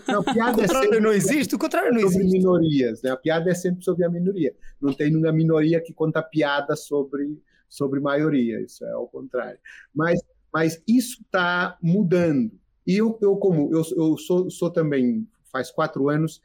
[0.07, 2.39] Não, piada o é contrário é não existe, o contrário não sobre existe.
[2.39, 3.11] minorias, né?
[3.11, 4.55] A piada é sempre sobre a minoria.
[4.81, 9.59] Não tem nenhuma minoria que conta piada sobre, sobre maioria, isso é ao contrário.
[9.95, 10.21] Mas,
[10.53, 12.53] mas isso está mudando.
[12.89, 16.41] E eu, eu como eu, eu sou, sou também, faz quatro anos,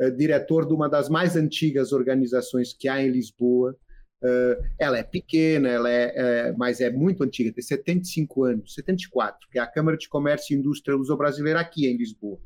[0.00, 3.78] uh, diretor de uma das mais antigas organizações que há em Lisboa.
[4.20, 9.48] Uh, ela é pequena, ela é, é, mas é muito antiga, tem 75 anos, 74,
[9.50, 12.40] que é a Câmara de Comércio e Indústria Luso-Brasileira aqui em Lisboa.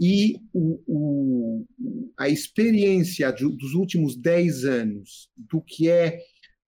[0.00, 1.66] E o, o,
[2.16, 6.20] a experiência de, dos últimos 10 anos do que é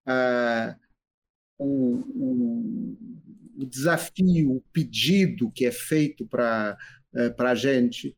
[0.07, 0.75] uh,
[1.57, 2.95] o,
[3.59, 6.77] o desafio, o pedido que é feito para
[7.13, 8.15] eh, a gente,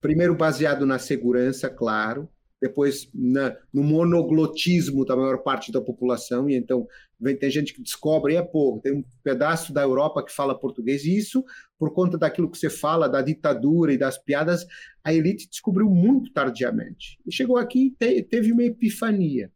[0.00, 2.28] primeiro baseado na segurança, claro,
[2.60, 6.88] depois na, no monoglotismo da maior parte da população, e então
[7.20, 11.04] vem, tem gente que descobre, é pô, tem um pedaço da Europa que fala português,
[11.04, 11.44] e isso,
[11.78, 14.66] por conta daquilo que você fala, da ditadura e das piadas,
[15.04, 17.18] a elite descobriu muito tardiamente.
[17.26, 19.52] E chegou aqui e te, teve uma epifania.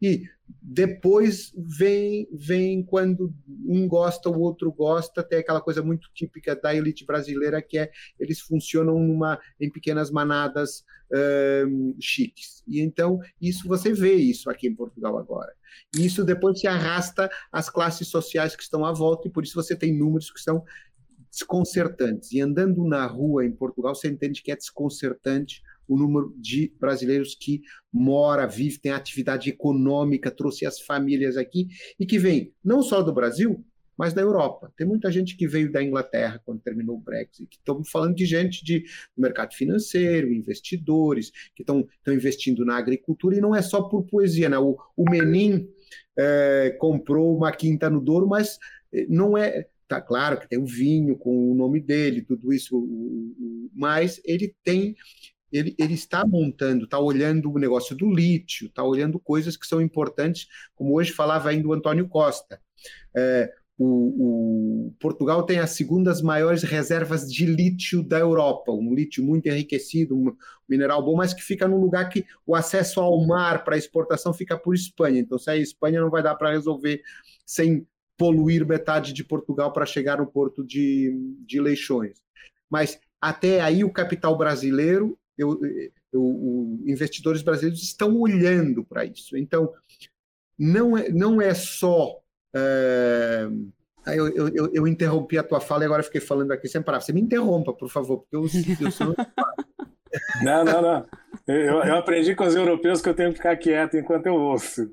[0.00, 0.22] E
[0.60, 3.32] depois vem, vem quando
[3.66, 7.90] um gosta, o outro gosta, tem aquela coisa muito típica da elite brasileira que é
[8.18, 10.84] eles funcionam numa, em pequenas manadas
[12.00, 12.62] chiques.
[12.66, 15.52] E então isso você vê isso aqui em Portugal agora.
[15.94, 19.54] E isso depois se arrasta às classes sociais que estão à volta, e por isso
[19.54, 20.64] você tem números que são
[21.30, 22.32] desconcertantes.
[22.32, 27.34] E andando na rua em Portugal, você entende que é desconcertante o número de brasileiros
[27.34, 31.68] que mora, vive, tem atividade econômica, trouxe as famílias aqui
[31.98, 33.64] e que vem não só do Brasil,
[33.96, 34.72] mas da Europa.
[34.76, 37.56] Tem muita gente que veio da Inglaterra quando terminou o Brexit.
[37.56, 38.80] Estamos falando de gente de,
[39.16, 44.48] do mercado financeiro, investidores que estão investindo na agricultura e não é só por poesia.
[44.48, 44.58] Né?
[44.58, 45.68] O, o Menin
[46.18, 48.58] é, comprou uma quinta no Douro, mas
[48.92, 49.68] eh, não é.
[49.86, 52.82] Tá claro que tem o vinho com o nome dele, tudo isso,
[53.74, 54.96] mas ele tem
[55.52, 59.80] ele, ele está montando, está olhando o negócio do lítio, está olhando coisas que são
[59.80, 62.60] importantes, como hoje falava ainda o Antônio Costa.
[63.14, 69.24] É, o, o, Portugal tem as segundas maiores reservas de lítio da Europa, um lítio
[69.24, 70.36] muito enriquecido, um
[70.68, 74.56] mineral bom, mas que fica num lugar que o acesso ao mar para exportação fica
[74.56, 75.20] por Espanha.
[75.20, 77.02] Então, se a Espanha não vai dar para resolver
[77.44, 77.86] sem
[78.16, 81.12] poluir metade de Portugal para chegar no porto de,
[81.44, 82.22] de Leixões.
[82.70, 85.58] Mas até aí o capital brasileiro eu,
[86.12, 89.36] o, investidores brasileiros estão olhando para isso.
[89.36, 89.72] Então,
[90.58, 92.18] não é, não é só.
[92.54, 93.48] É...
[94.06, 97.00] Eu, eu, eu, interrompi a tua fala e agora fiquei falando aqui sem parar.
[97.00, 98.42] Você me interrompa, por favor, porque eu,
[98.80, 99.14] eu sou.
[100.42, 101.06] não, não, não.
[101.46, 104.92] Eu, eu aprendi com os europeus que eu tenho que ficar quieto enquanto eu ouço.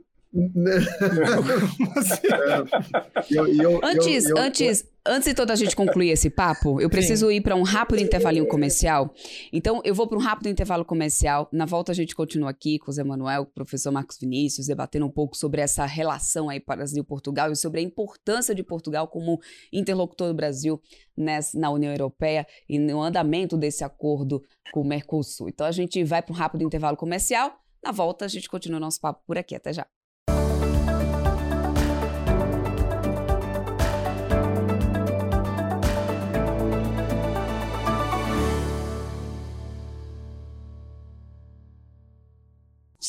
[3.31, 7.29] Eu, eu, antes, eu, antes, antes de toda a gente concluir esse papo, eu preciso
[7.29, 7.33] Sim.
[7.33, 9.11] ir para um rápido intervalinho comercial.
[9.51, 11.49] Então, eu vou para um rápido intervalo comercial.
[11.51, 14.67] Na volta, a gente continua aqui com o Zé Manuel, com o professor Marcos Vinícius,
[14.67, 19.39] debatendo um pouco sobre essa relação aí Brasil-Portugal e sobre a importância de Portugal como
[19.73, 20.79] interlocutor do Brasil
[21.17, 25.49] nessa, na União Europeia e no andamento desse acordo com o Mercosul.
[25.49, 27.59] Então, a gente vai para um rápido intervalo comercial.
[27.83, 29.55] Na volta, a gente continua o nosso papo por aqui.
[29.55, 29.87] Até já.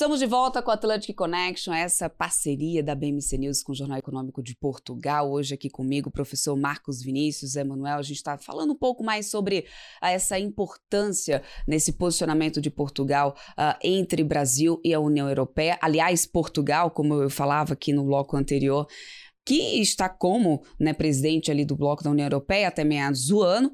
[0.01, 3.99] Estamos de volta com a Atlantic Connection, essa parceria da BMC News com o Jornal
[3.99, 5.31] Econômico de Portugal.
[5.31, 7.99] Hoje aqui comigo o professor Marcos Vinícius Emanuel.
[7.99, 9.67] A gente está falando um pouco mais sobre
[10.01, 15.79] ah, essa importância nesse posicionamento de Portugal uh, entre Brasil e a União Europeia.
[15.83, 18.87] Aliás, Portugal, como eu falava aqui no bloco anterior,
[19.45, 23.71] que está como né, presidente ali do bloco da União Europeia até meados do ano,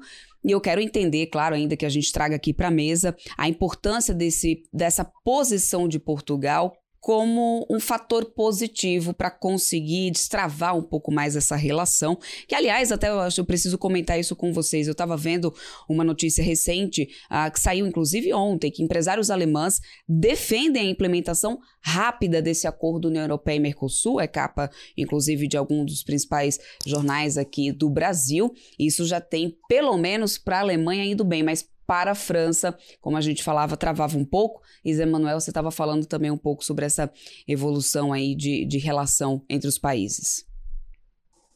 [0.47, 3.49] e eu quero entender, claro, ainda que a gente traga aqui para a mesa, a
[3.49, 11.11] importância desse, dessa posição de Portugal como um fator positivo para conseguir destravar um pouco
[11.11, 12.17] mais essa relação.
[12.47, 14.87] Que, aliás, até eu acho eu preciso comentar isso com vocês.
[14.87, 15.53] Eu estava vendo
[15.87, 22.41] uma notícia recente, uh, que saiu inclusive ontem, que empresários alemães defendem a implementação rápida
[22.41, 27.71] desse acordo União Europeia e Mercosul, é capa, inclusive, de algum dos principais jornais aqui
[27.71, 28.53] do Brasil.
[28.77, 33.15] Isso já tem, pelo menos para a Alemanha, indo bem, mas para a França, como
[33.15, 34.61] a gente falava, travava um pouco.
[34.83, 37.11] E Zé Manuel, você estava falando também um pouco sobre essa
[37.47, 40.45] evolução aí de, de relação entre os países.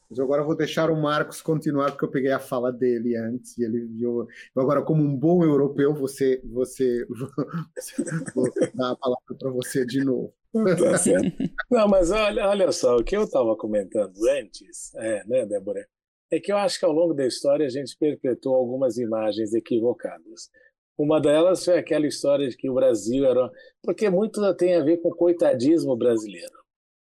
[0.08, 3.64] Mas agora vou deixar o Marcos continuar, porque eu peguei a fala dele antes, e
[3.64, 4.26] ele viu.
[4.54, 7.06] Agora, como um bom europeu, você, você
[8.34, 10.34] vou dar a palavra para você de novo.
[10.52, 11.32] Tá certo.
[11.70, 15.86] Não, mas olha, olha só, o que eu estava comentando antes, é, né, Débora?
[16.32, 20.50] É que eu acho que ao longo da história a gente perpetuou algumas imagens equivocadas.
[20.96, 23.50] Uma delas foi aquela história de que o Brasil era.
[23.82, 26.62] Porque muito tem a ver com o coitadismo brasileiro.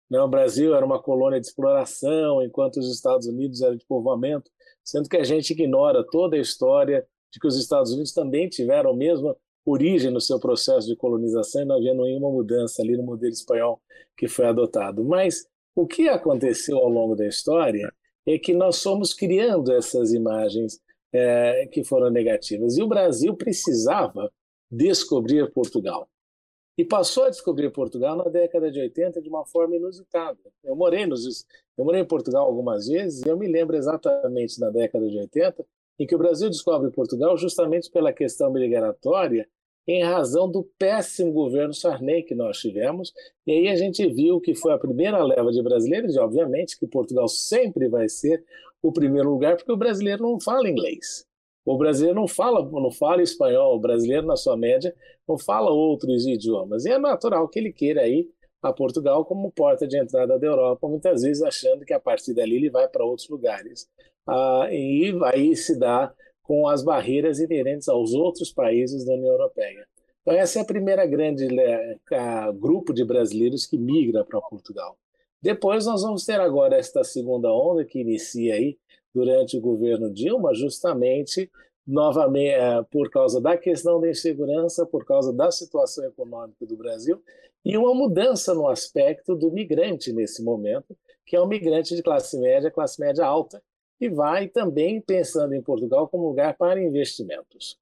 [0.09, 0.21] Né?
[0.21, 4.49] O Brasil era uma colônia de exploração, enquanto os Estados Unidos eram de povoamento,
[4.85, 8.91] sendo que a gente ignora toda a história de que os Estados Unidos também tiveram
[8.91, 13.03] a mesma origem no seu processo de colonização e não havia nenhuma mudança ali no
[13.03, 13.81] modelo espanhol
[14.17, 15.03] que foi adotado.
[15.03, 17.93] Mas o que aconteceu ao longo da história
[18.25, 20.79] é que nós fomos criando essas imagens
[21.11, 22.77] é, que foram negativas.
[22.77, 24.31] E o Brasil precisava
[24.71, 26.07] descobrir Portugal.
[26.77, 30.39] E passou a descobrir Portugal na década de 80 de uma forma inusitada.
[30.63, 31.45] Eu morei, nos,
[31.77, 35.65] eu morei em Portugal algumas vezes e eu me lembro exatamente na década de 80
[35.99, 39.45] em que o Brasil descobre Portugal justamente pela questão migratória
[39.87, 43.11] em razão do péssimo governo Sarney que nós tivemos.
[43.45, 46.87] E aí a gente viu que foi a primeira leva de brasileiros, e obviamente que
[46.87, 48.43] Portugal sempre vai ser
[48.81, 51.25] o primeiro lugar, porque o brasileiro não fala inglês.
[51.65, 54.95] O brasileiro não fala, não fala espanhol, o brasileiro, na sua média,
[55.27, 56.85] não fala outros idiomas.
[56.85, 58.27] E é natural que ele queira ir
[58.61, 62.55] a Portugal como porta de entrada da Europa, muitas vezes achando que a partir dali
[62.55, 63.87] ele vai para outros lugares.
[64.27, 66.13] Ah, e aí se dá
[66.49, 69.85] com as barreiras inerentes aos outros países da União Europeia.
[70.23, 71.95] Então, essa é a primeira grande né,
[72.55, 74.97] grupo de brasileiros que migra para Portugal.
[75.39, 78.79] Depois, nós vamos ter agora esta segunda onda que inicia aí
[79.13, 81.51] durante o governo Dilma, justamente
[81.85, 87.21] novamente é, por causa da questão da insegurança, por causa da situação econômica do Brasil
[87.63, 92.39] e uma mudança no aspecto do migrante nesse momento, que é um migrante de classe
[92.39, 93.61] média, classe média alta,
[93.99, 97.77] e vai também pensando em Portugal como lugar para investimentos.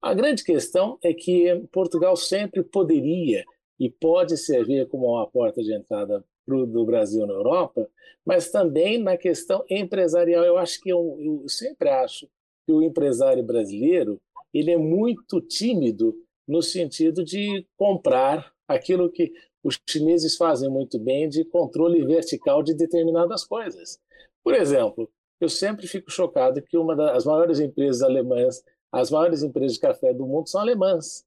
[0.00, 3.44] A grande questão é que Portugal sempre poderia
[3.78, 7.88] e pode servir como uma porta de entrada do Brasil na Europa,
[8.24, 10.44] mas também na questão empresarial.
[10.44, 12.28] Eu acho que eu, eu sempre acho
[12.64, 14.20] que o empresário brasileiro
[14.54, 16.14] ele é muito tímido
[16.46, 19.32] no sentido de comprar aquilo que
[19.62, 23.98] os chineses fazem muito bem de controle vertical de determinadas coisas.
[24.44, 25.10] Por exemplo,
[25.40, 30.12] eu sempre fico chocado que uma das maiores empresas alemãs, as maiores empresas de café
[30.14, 31.24] do mundo são alemãs.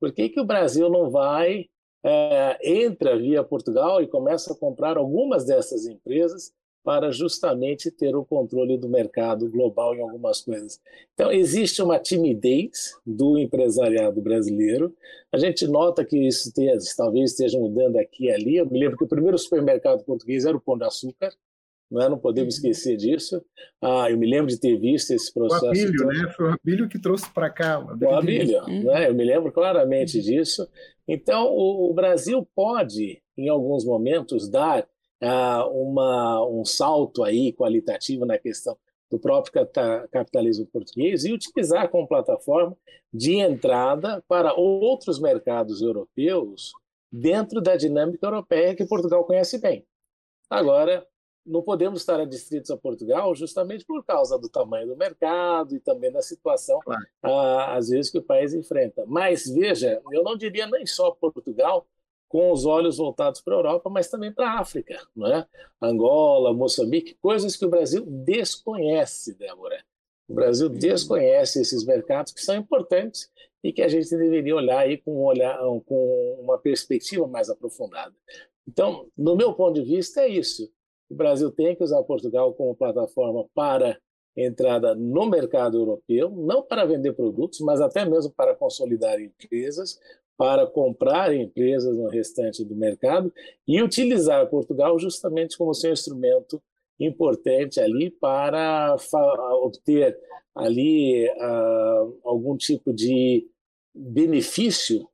[0.00, 1.66] Por que, que o Brasil não vai,
[2.04, 6.52] é, entra via Portugal e começa a comprar algumas dessas empresas
[6.84, 10.80] para justamente ter o controle do mercado global em algumas coisas.
[11.14, 14.92] Então, existe uma timidez do empresariado brasileiro.
[15.30, 16.52] A gente nota que isso
[16.96, 18.56] talvez esteja mudando aqui e ali.
[18.56, 21.32] Eu me lembro que o primeiro supermercado português era o Pão de Açúcar,
[21.92, 22.08] não, é?
[22.08, 22.70] não podemos uhum.
[22.70, 23.44] esquecer disso.
[23.80, 25.66] Ah, eu me lembro de ter visto esse processo.
[25.66, 26.08] O Abílio, todo.
[26.08, 26.32] né?
[26.34, 27.78] Foi o Abílio que trouxe para cá.
[27.78, 29.08] O Abílio, o Abílio né?
[29.08, 30.22] eu me lembro claramente uhum.
[30.24, 30.66] disso.
[31.06, 34.86] Então, o, o, Brasil pode, em alguns momentos, dar
[35.20, 38.76] ah, uma, um salto aí qualitativo na questão
[39.10, 39.68] do próprio
[40.10, 42.74] capitalismo português e utilizar como plataforma
[43.12, 46.72] de entrada para outros mercados europeus
[47.12, 49.84] dentro da dinâmica europeia que Portugal conhece bem.
[50.48, 51.06] Agora,
[51.44, 56.12] não podemos estar adstritos a Portugal justamente por causa do tamanho do mercado e também
[56.12, 57.02] da situação, claro.
[57.22, 59.04] ah, às vezes, que o país enfrenta.
[59.06, 61.86] Mas, veja, eu não diria nem só Portugal
[62.28, 65.46] com os olhos voltados para a Europa, mas também para a África, não é?
[65.80, 69.84] Angola, Moçambique, coisas que o Brasil desconhece, Débora.
[70.26, 70.78] O Brasil uhum.
[70.78, 73.30] desconhece esses mercados que são importantes
[73.62, 78.14] e que a gente deveria olhar aí com, um olhar, com uma perspectiva mais aprofundada.
[78.66, 80.72] Então, no meu ponto de vista, é isso.
[81.12, 83.98] O Brasil tem que usar Portugal como plataforma para
[84.34, 90.00] entrada no mercado europeu, não para vender produtos, mas até mesmo para consolidar empresas,
[90.38, 93.30] para comprar empresas no restante do mercado
[93.68, 96.62] e utilizar Portugal justamente como seu instrumento
[96.98, 98.96] importante ali para
[99.62, 100.18] obter
[100.54, 103.46] ali uh, algum tipo de
[103.94, 105.06] benefício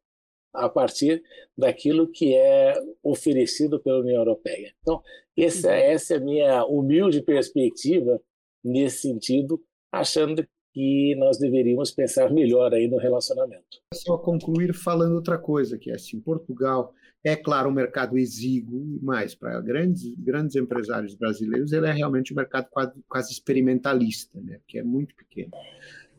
[0.55, 1.23] a partir
[1.57, 4.73] daquilo que é oferecido pela União Europeia.
[4.81, 5.03] Então,
[5.45, 5.75] essa, uhum.
[5.75, 8.21] essa é a minha humilde perspectiva
[8.65, 9.63] nesse sentido,
[9.93, 13.81] achando que nós deveríamos pensar melhor aí no relacionamento.
[13.95, 16.93] Só concluir falando outra coisa, que é assim, Portugal
[17.25, 22.37] é claro um mercado exíguo, mas para grandes grandes empresários brasileiros ele é realmente um
[22.37, 24.59] mercado quase, quase experimentalista, né?
[24.59, 25.51] Porque é muito pequeno.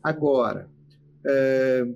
[0.02, 0.68] Agora,
[1.26, 1.86] é,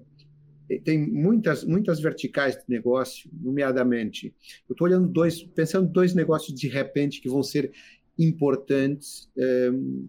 [0.84, 4.34] tem muitas muitas verticais de negócio, nomeadamente,
[4.68, 7.72] eu estou olhando dois, pensando dois negócios de repente que vão ser
[8.18, 10.08] importantes um,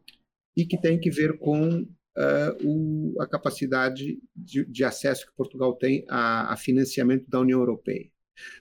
[0.56, 5.76] e que tem que ver com uh, o, a capacidade de, de, acesso que Portugal
[5.76, 8.10] tem a, a financiamento da União Europeia.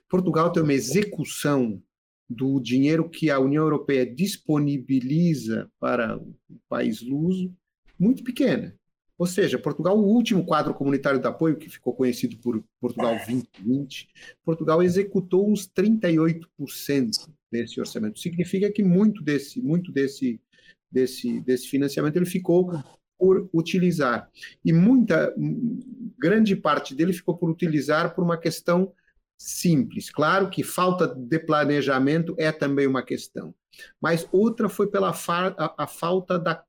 [0.09, 1.81] Portugal tem uma execução
[2.29, 6.35] do dinheiro que a União Europeia disponibiliza para o
[6.69, 7.55] país luso
[7.99, 8.75] muito pequena.
[9.17, 14.09] Ou seja, Portugal, o último quadro comunitário de apoio, que ficou conhecido por Portugal 2020,
[14.45, 18.19] Portugal executou uns 38% desse orçamento.
[18.19, 20.41] Significa que muito desse, muito desse,
[20.91, 22.73] desse, desse financiamento ele ficou
[23.17, 24.29] por utilizar.
[24.65, 25.33] E muita,
[26.19, 28.93] grande parte dele ficou por utilizar por uma questão
[29.39, 30.11] simples.
[30.11, 33.55] Claro que falta de planejamento é também uma questão,
[34.01, 36.65] mas outra foi pela fa a, a falta da,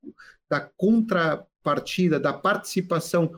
[0.50, 3.32] da contra partida da participação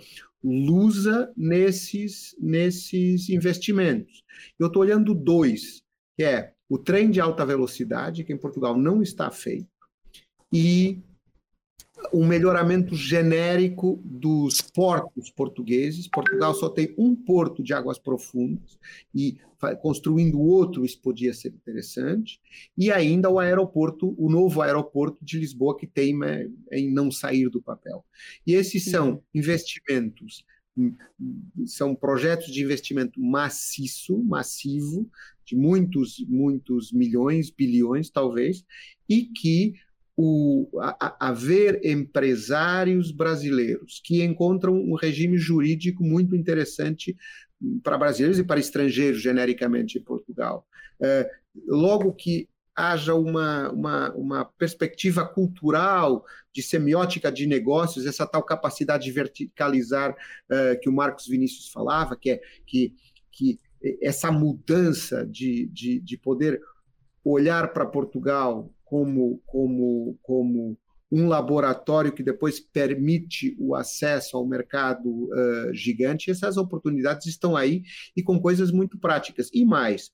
[0.44, 4.22] lusa nesses, nesses investimentos.
[4.60, 5.82] Eu estou olhando dois,
[6.18, 9.70] que é o trem de alta velocidade, que em Portugal não está feito,
[10.52, 11.02] e
[12.14, 16.08] um melhoramento genérico dos portos portugueses.
[16.08, 18.78] Portugal só tem um porto de águas profundas
[19.14, 19.38] e
[19.82, 22.40] construindo outro isso podia ser interessante.
[22.78, 26.28] E ainda o aeroporto, o novo aeroporto de Lisboa que teima
[26.72, 28.06] em não sair do papel.
[28.46, 30.46] E esses são investimentos
[31.66, 35.10] são projetos de investimento maciço, massivo,
[35.44, 38.64] de muitos, muitos milhões, bilhões talvez,
[39.10, 39.74] e que
[40.18, 47.16] o, a, haver empresários brasileiros que encontram um regime jurídico muito interessante
[47.84, 50.66] para brasileiros e para estrangeiros, genericamente, em Portugal.
[51.00, 51.30] É,
[51.68, 59.06] logo que haja uma, uma, uma, perspectiva cultural de semiótica de negócios, essa tal capacidade
[59.06, 62.94] de verticalizar uh, que o Marcos Vinícius falava, que é que,
[63.32, 63.60] que
[64.02, 66.62] essa mudança de, de, de poder
[67.24, 70.78] olhar para Portugal como, como, como
[71.12, 77.84] um laboratório que depois permite o acesso ao mercado uh, gigante, essas oportunidades estão aí
[78.16, 79.50] e com coisas muito práticas.
[79.54, 80.12] E mais,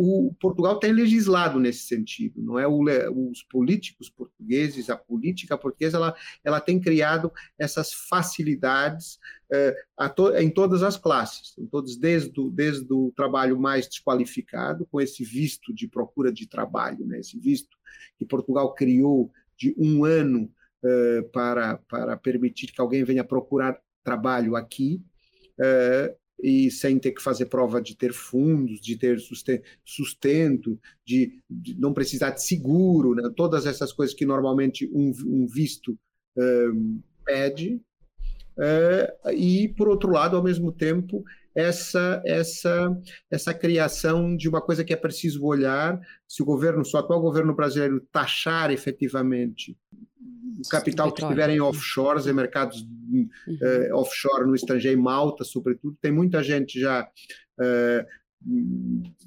[0.00, 2.68] o Portugal tem legislado nesse sentido, não é?
[2.68, 2.84] O,
[3.30, 9.18] os políticos portugueses, a política portuguesa, ela, ela tem criado essas facilidades
[9.52, 15.00] uh, to, em todas as classes, em todos, desde, desde o trabalho mais desqualificado, com
[15.00, 17.18] esse visto de procura de trabalho, né?
[17.18, 17.76] esse visto
[18.16, 20.48] que Portugal criou de um ano
[20.84, 25.02] uh, para, para permitir que alguém venha procurar trabalho aqui,
[25.58, 29.18] uh, e sem ter que fazer prova de ter fundos, de ter
[29.84, 33.30] sustento, de, de não precisar de seguro, né?
[33.36, 35.98] todas essas coisas que normalmente um, um visto
[37.24, 37.80] pede.
[39.34, 41.24] E, por outro lado, ao mesmo tempo,
[41.54, 42.96] essa, essa,
[43.30, 47.20] essa criação de uma coisa que é preciso olhar, se o governo, se o atual
[47.20, 49.76] governo brasileiro taxar efetivamente
[50.70, 53.28] capital que estiver em offshores, em mercados uhum.
[53.48, 58.06] uh, offshore no estrangeiro, em Malta, sobretudo, tem muita gente já, uh,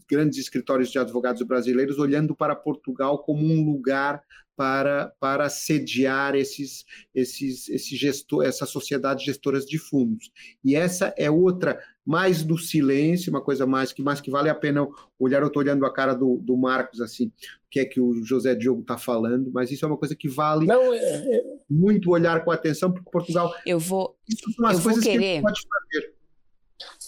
[0.09, 4.21] grandes escritórios de advogados brasileiros, olhando para Portugal como um lugar
[4.55, 6.85] para, para sediar esses,
[7.15, 10.31] esses, esse gestor, essas sociedades gestoras de fundos.
[10.63, 14.55] E essa é outra, mais do silêncio, uma coisa mais que, mais que vale a
[14.55, 14.87] pena
[15.19, 15.41] olhar.
[15.41, 18.55] Eu estou olhando a cara do, do Marcos assim, o que é que o José
[18.55, 21.43] Diogo está falando, mas isso é uma coisa que vale Não, é, é...
[21.69, 23.53] muito olhar com atenção, porque Portugal.
[23.65, 24.17] Eu vou.
[24.27, 25.37] Isso são as coisas querer.
[25.37, 26.21] que pode fazer.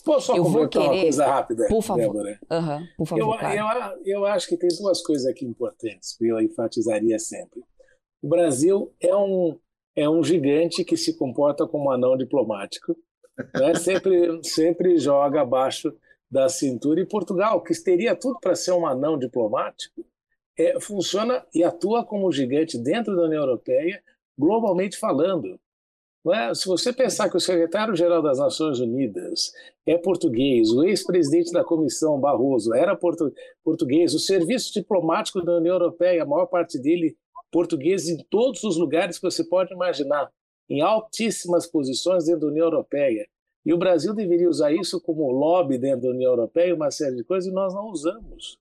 [0.04, 1.68] Posso só eu vou querer, uma coisa rápida?
[1.68, 2.02] Por favor.
[2.02, 2.40] Débora?
[2.52, 4.00] Uhum, por favor eu, claro.
[4.06, 7.62] eu, eu acho que tem duas coisas aqui importantes que eu enfatizaria sempre.
[8.22, 9.58] O Brasil é um,
[9.96, 12.96] é um gigante que se comporta como um anão diplomático,
[13.38, 13.76] né?
[13.76, 15.94] sempre, sempre joga abaixo
[16.30, 17.00] da cintura.
[17.00, 20.06] E Portugal, que teria tudo para ser um anão diplomático,
[20.58, 24.02] é, funciona e atua como um gigante dentro da União Europeia,
[24.38, 25.60] globalmente falando.
[26.32, 26.54] É?
[26.56, 29.52] Se você pensar que o secretário-geral das Nações Unidas
[29.86, 35.76] é português, o ex-presidente da Comissão, Barroso, era portu português, o serviço diplomático da União
[35.76, 37.18] Europeia, a maior parte dele
[37.52, 40.32] português em todos os lugares que você pode imaginar,
[40.70, 43.28] em altíssimas posições dentro da União Europeia.
[43.66, 47.24] E o Brasil deveria usar isso como lobby dentro da União Europeia, uma série de
[47.24, 48.58] coisas, e nós não usamos.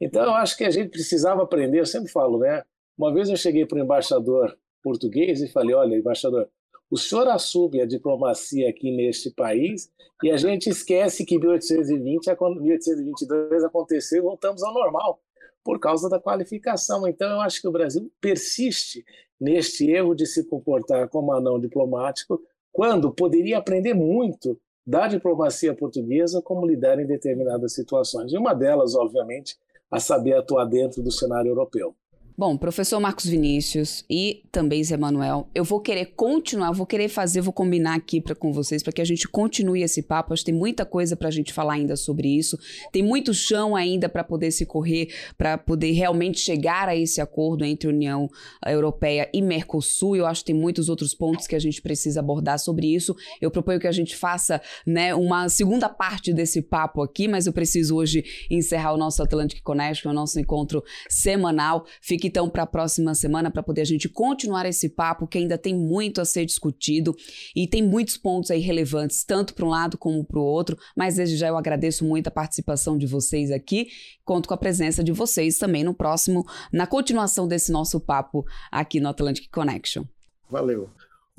[0.00, 2.62] Então, eu acho que a gente precisava aprender, eu sempre falo, né?
[2.96, 6.48] Uma vez eu cheguei para o embaixador português e falei: olha, embaixador,
[6.90, 9.90] o senhor assume a diplomacia aqui neste país
[10.22, 12.26] e a gente esquece que 1820,
[12.60, 15.20] 1822 aconteceu e voltamos ao normal
[15.64, 17.08] por causa da qualificação.
[17.08, 19.04] Então, eu acho que o Brasil persiste
[19.40, 22.40] neste erro de se comportar como anão diplomático,
[22.72, 28.32] quando poderia aprender muito da diplomacia portuguesa como lidar em determinadas situações.
[28.32, 29.56] E uma delas, obviamente,
[29.90, 31.94] a saber atuar dentro do cenário europeu.
[32.36, 37.40] Bom, professor Marcos Vinícius e também Zé Manuel, eu vou querer continuar, vou querer fazer,
[37.40, 40.32] vou combinar aqui pra, com vocês para que a gente continue esse papo.
[40.32, 42.58] Acho que tem muita coisa para a gente falar ainda sobre isso.
[42.90, 47.64] Tem muito chão ainda para poder se correr, para poder realmente chegar a esse acordo
[47.64, 48.28] entre União
[48.66, 50.16] Europeia e Mercosul.
[50.16, 53.14] Eu acho que tem muitos outros pontos que a gente precisa abordar sobre isso.
[53.40, 57.52] Eu proponho que a gente faça né, uma segunda parte desse papo aqui, mas eu
[57.52, 61.86] preciso hoje encerrar o nosso Atlantic Connection, o nosso encontro semanal.
[62.00, 65.36] Fique Fique então para a próxima semana para poder a gente continuar esse papo que
[65.36, 67.14] ainda tem muito a ser discutido
[67.54, 70.78] e tem muitos pontos aí relevantes, tanto para um lado como para o outro.
[70.96, 73.88] Mas desde já eu agradeço muito a participação de vocês aqui.
[74.24, 79.00] Conto com a presença de vocês também no próximo, na continuação desse nosso papo aqui
[79.00, 80.04] no Atlantic Connection.
[80.48, 80.88] Valeu.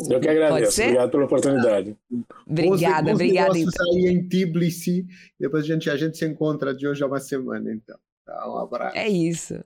[0.07, 0.81] Eu que agradeço.
[0.83, 1.97] Obrigado pela obrigada,
[2.45, 3.11] obrigada.
[3.11, 3.57] obrigada.
[3.57, 3.91] Então.
[3.91, 5.07] aí em Tbilisi,
[5.39, 7.97] depois a gente, a gente se encontra de hoje a uma semana, então.
[8.23, 8.97] Tá, um abraço.
[8.97, 9.63] É isso.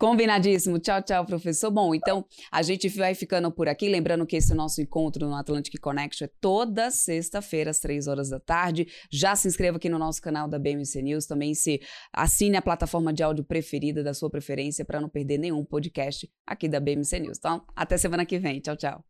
[0.00, 0.78] Combinadíssimo.
[0.78, 1.70] Tchau, tchau, professor.
[1.70, 3.86] Bom, então a gente vai ficando por aqui.
[3.86, 8.40] Lembrando que esse nosso encontro no Atlantic Connection é toda sexta-feira, às três horas da
[8.40, 8.88] tarde.
[9.10, 11.26] Já se inscreva aqui no nosso canal da BMC News.
[11.26, 11.82] Também se
[12.14, 16.66] assine a plataforma de áudio preferida da sua preferência para não perder nenhum podcast aqui
[16.66, 17.36] da BMC News.
[17.36, 18.58] Então, até semana que vem.
[18.58, 19.09] Tchau, tchau.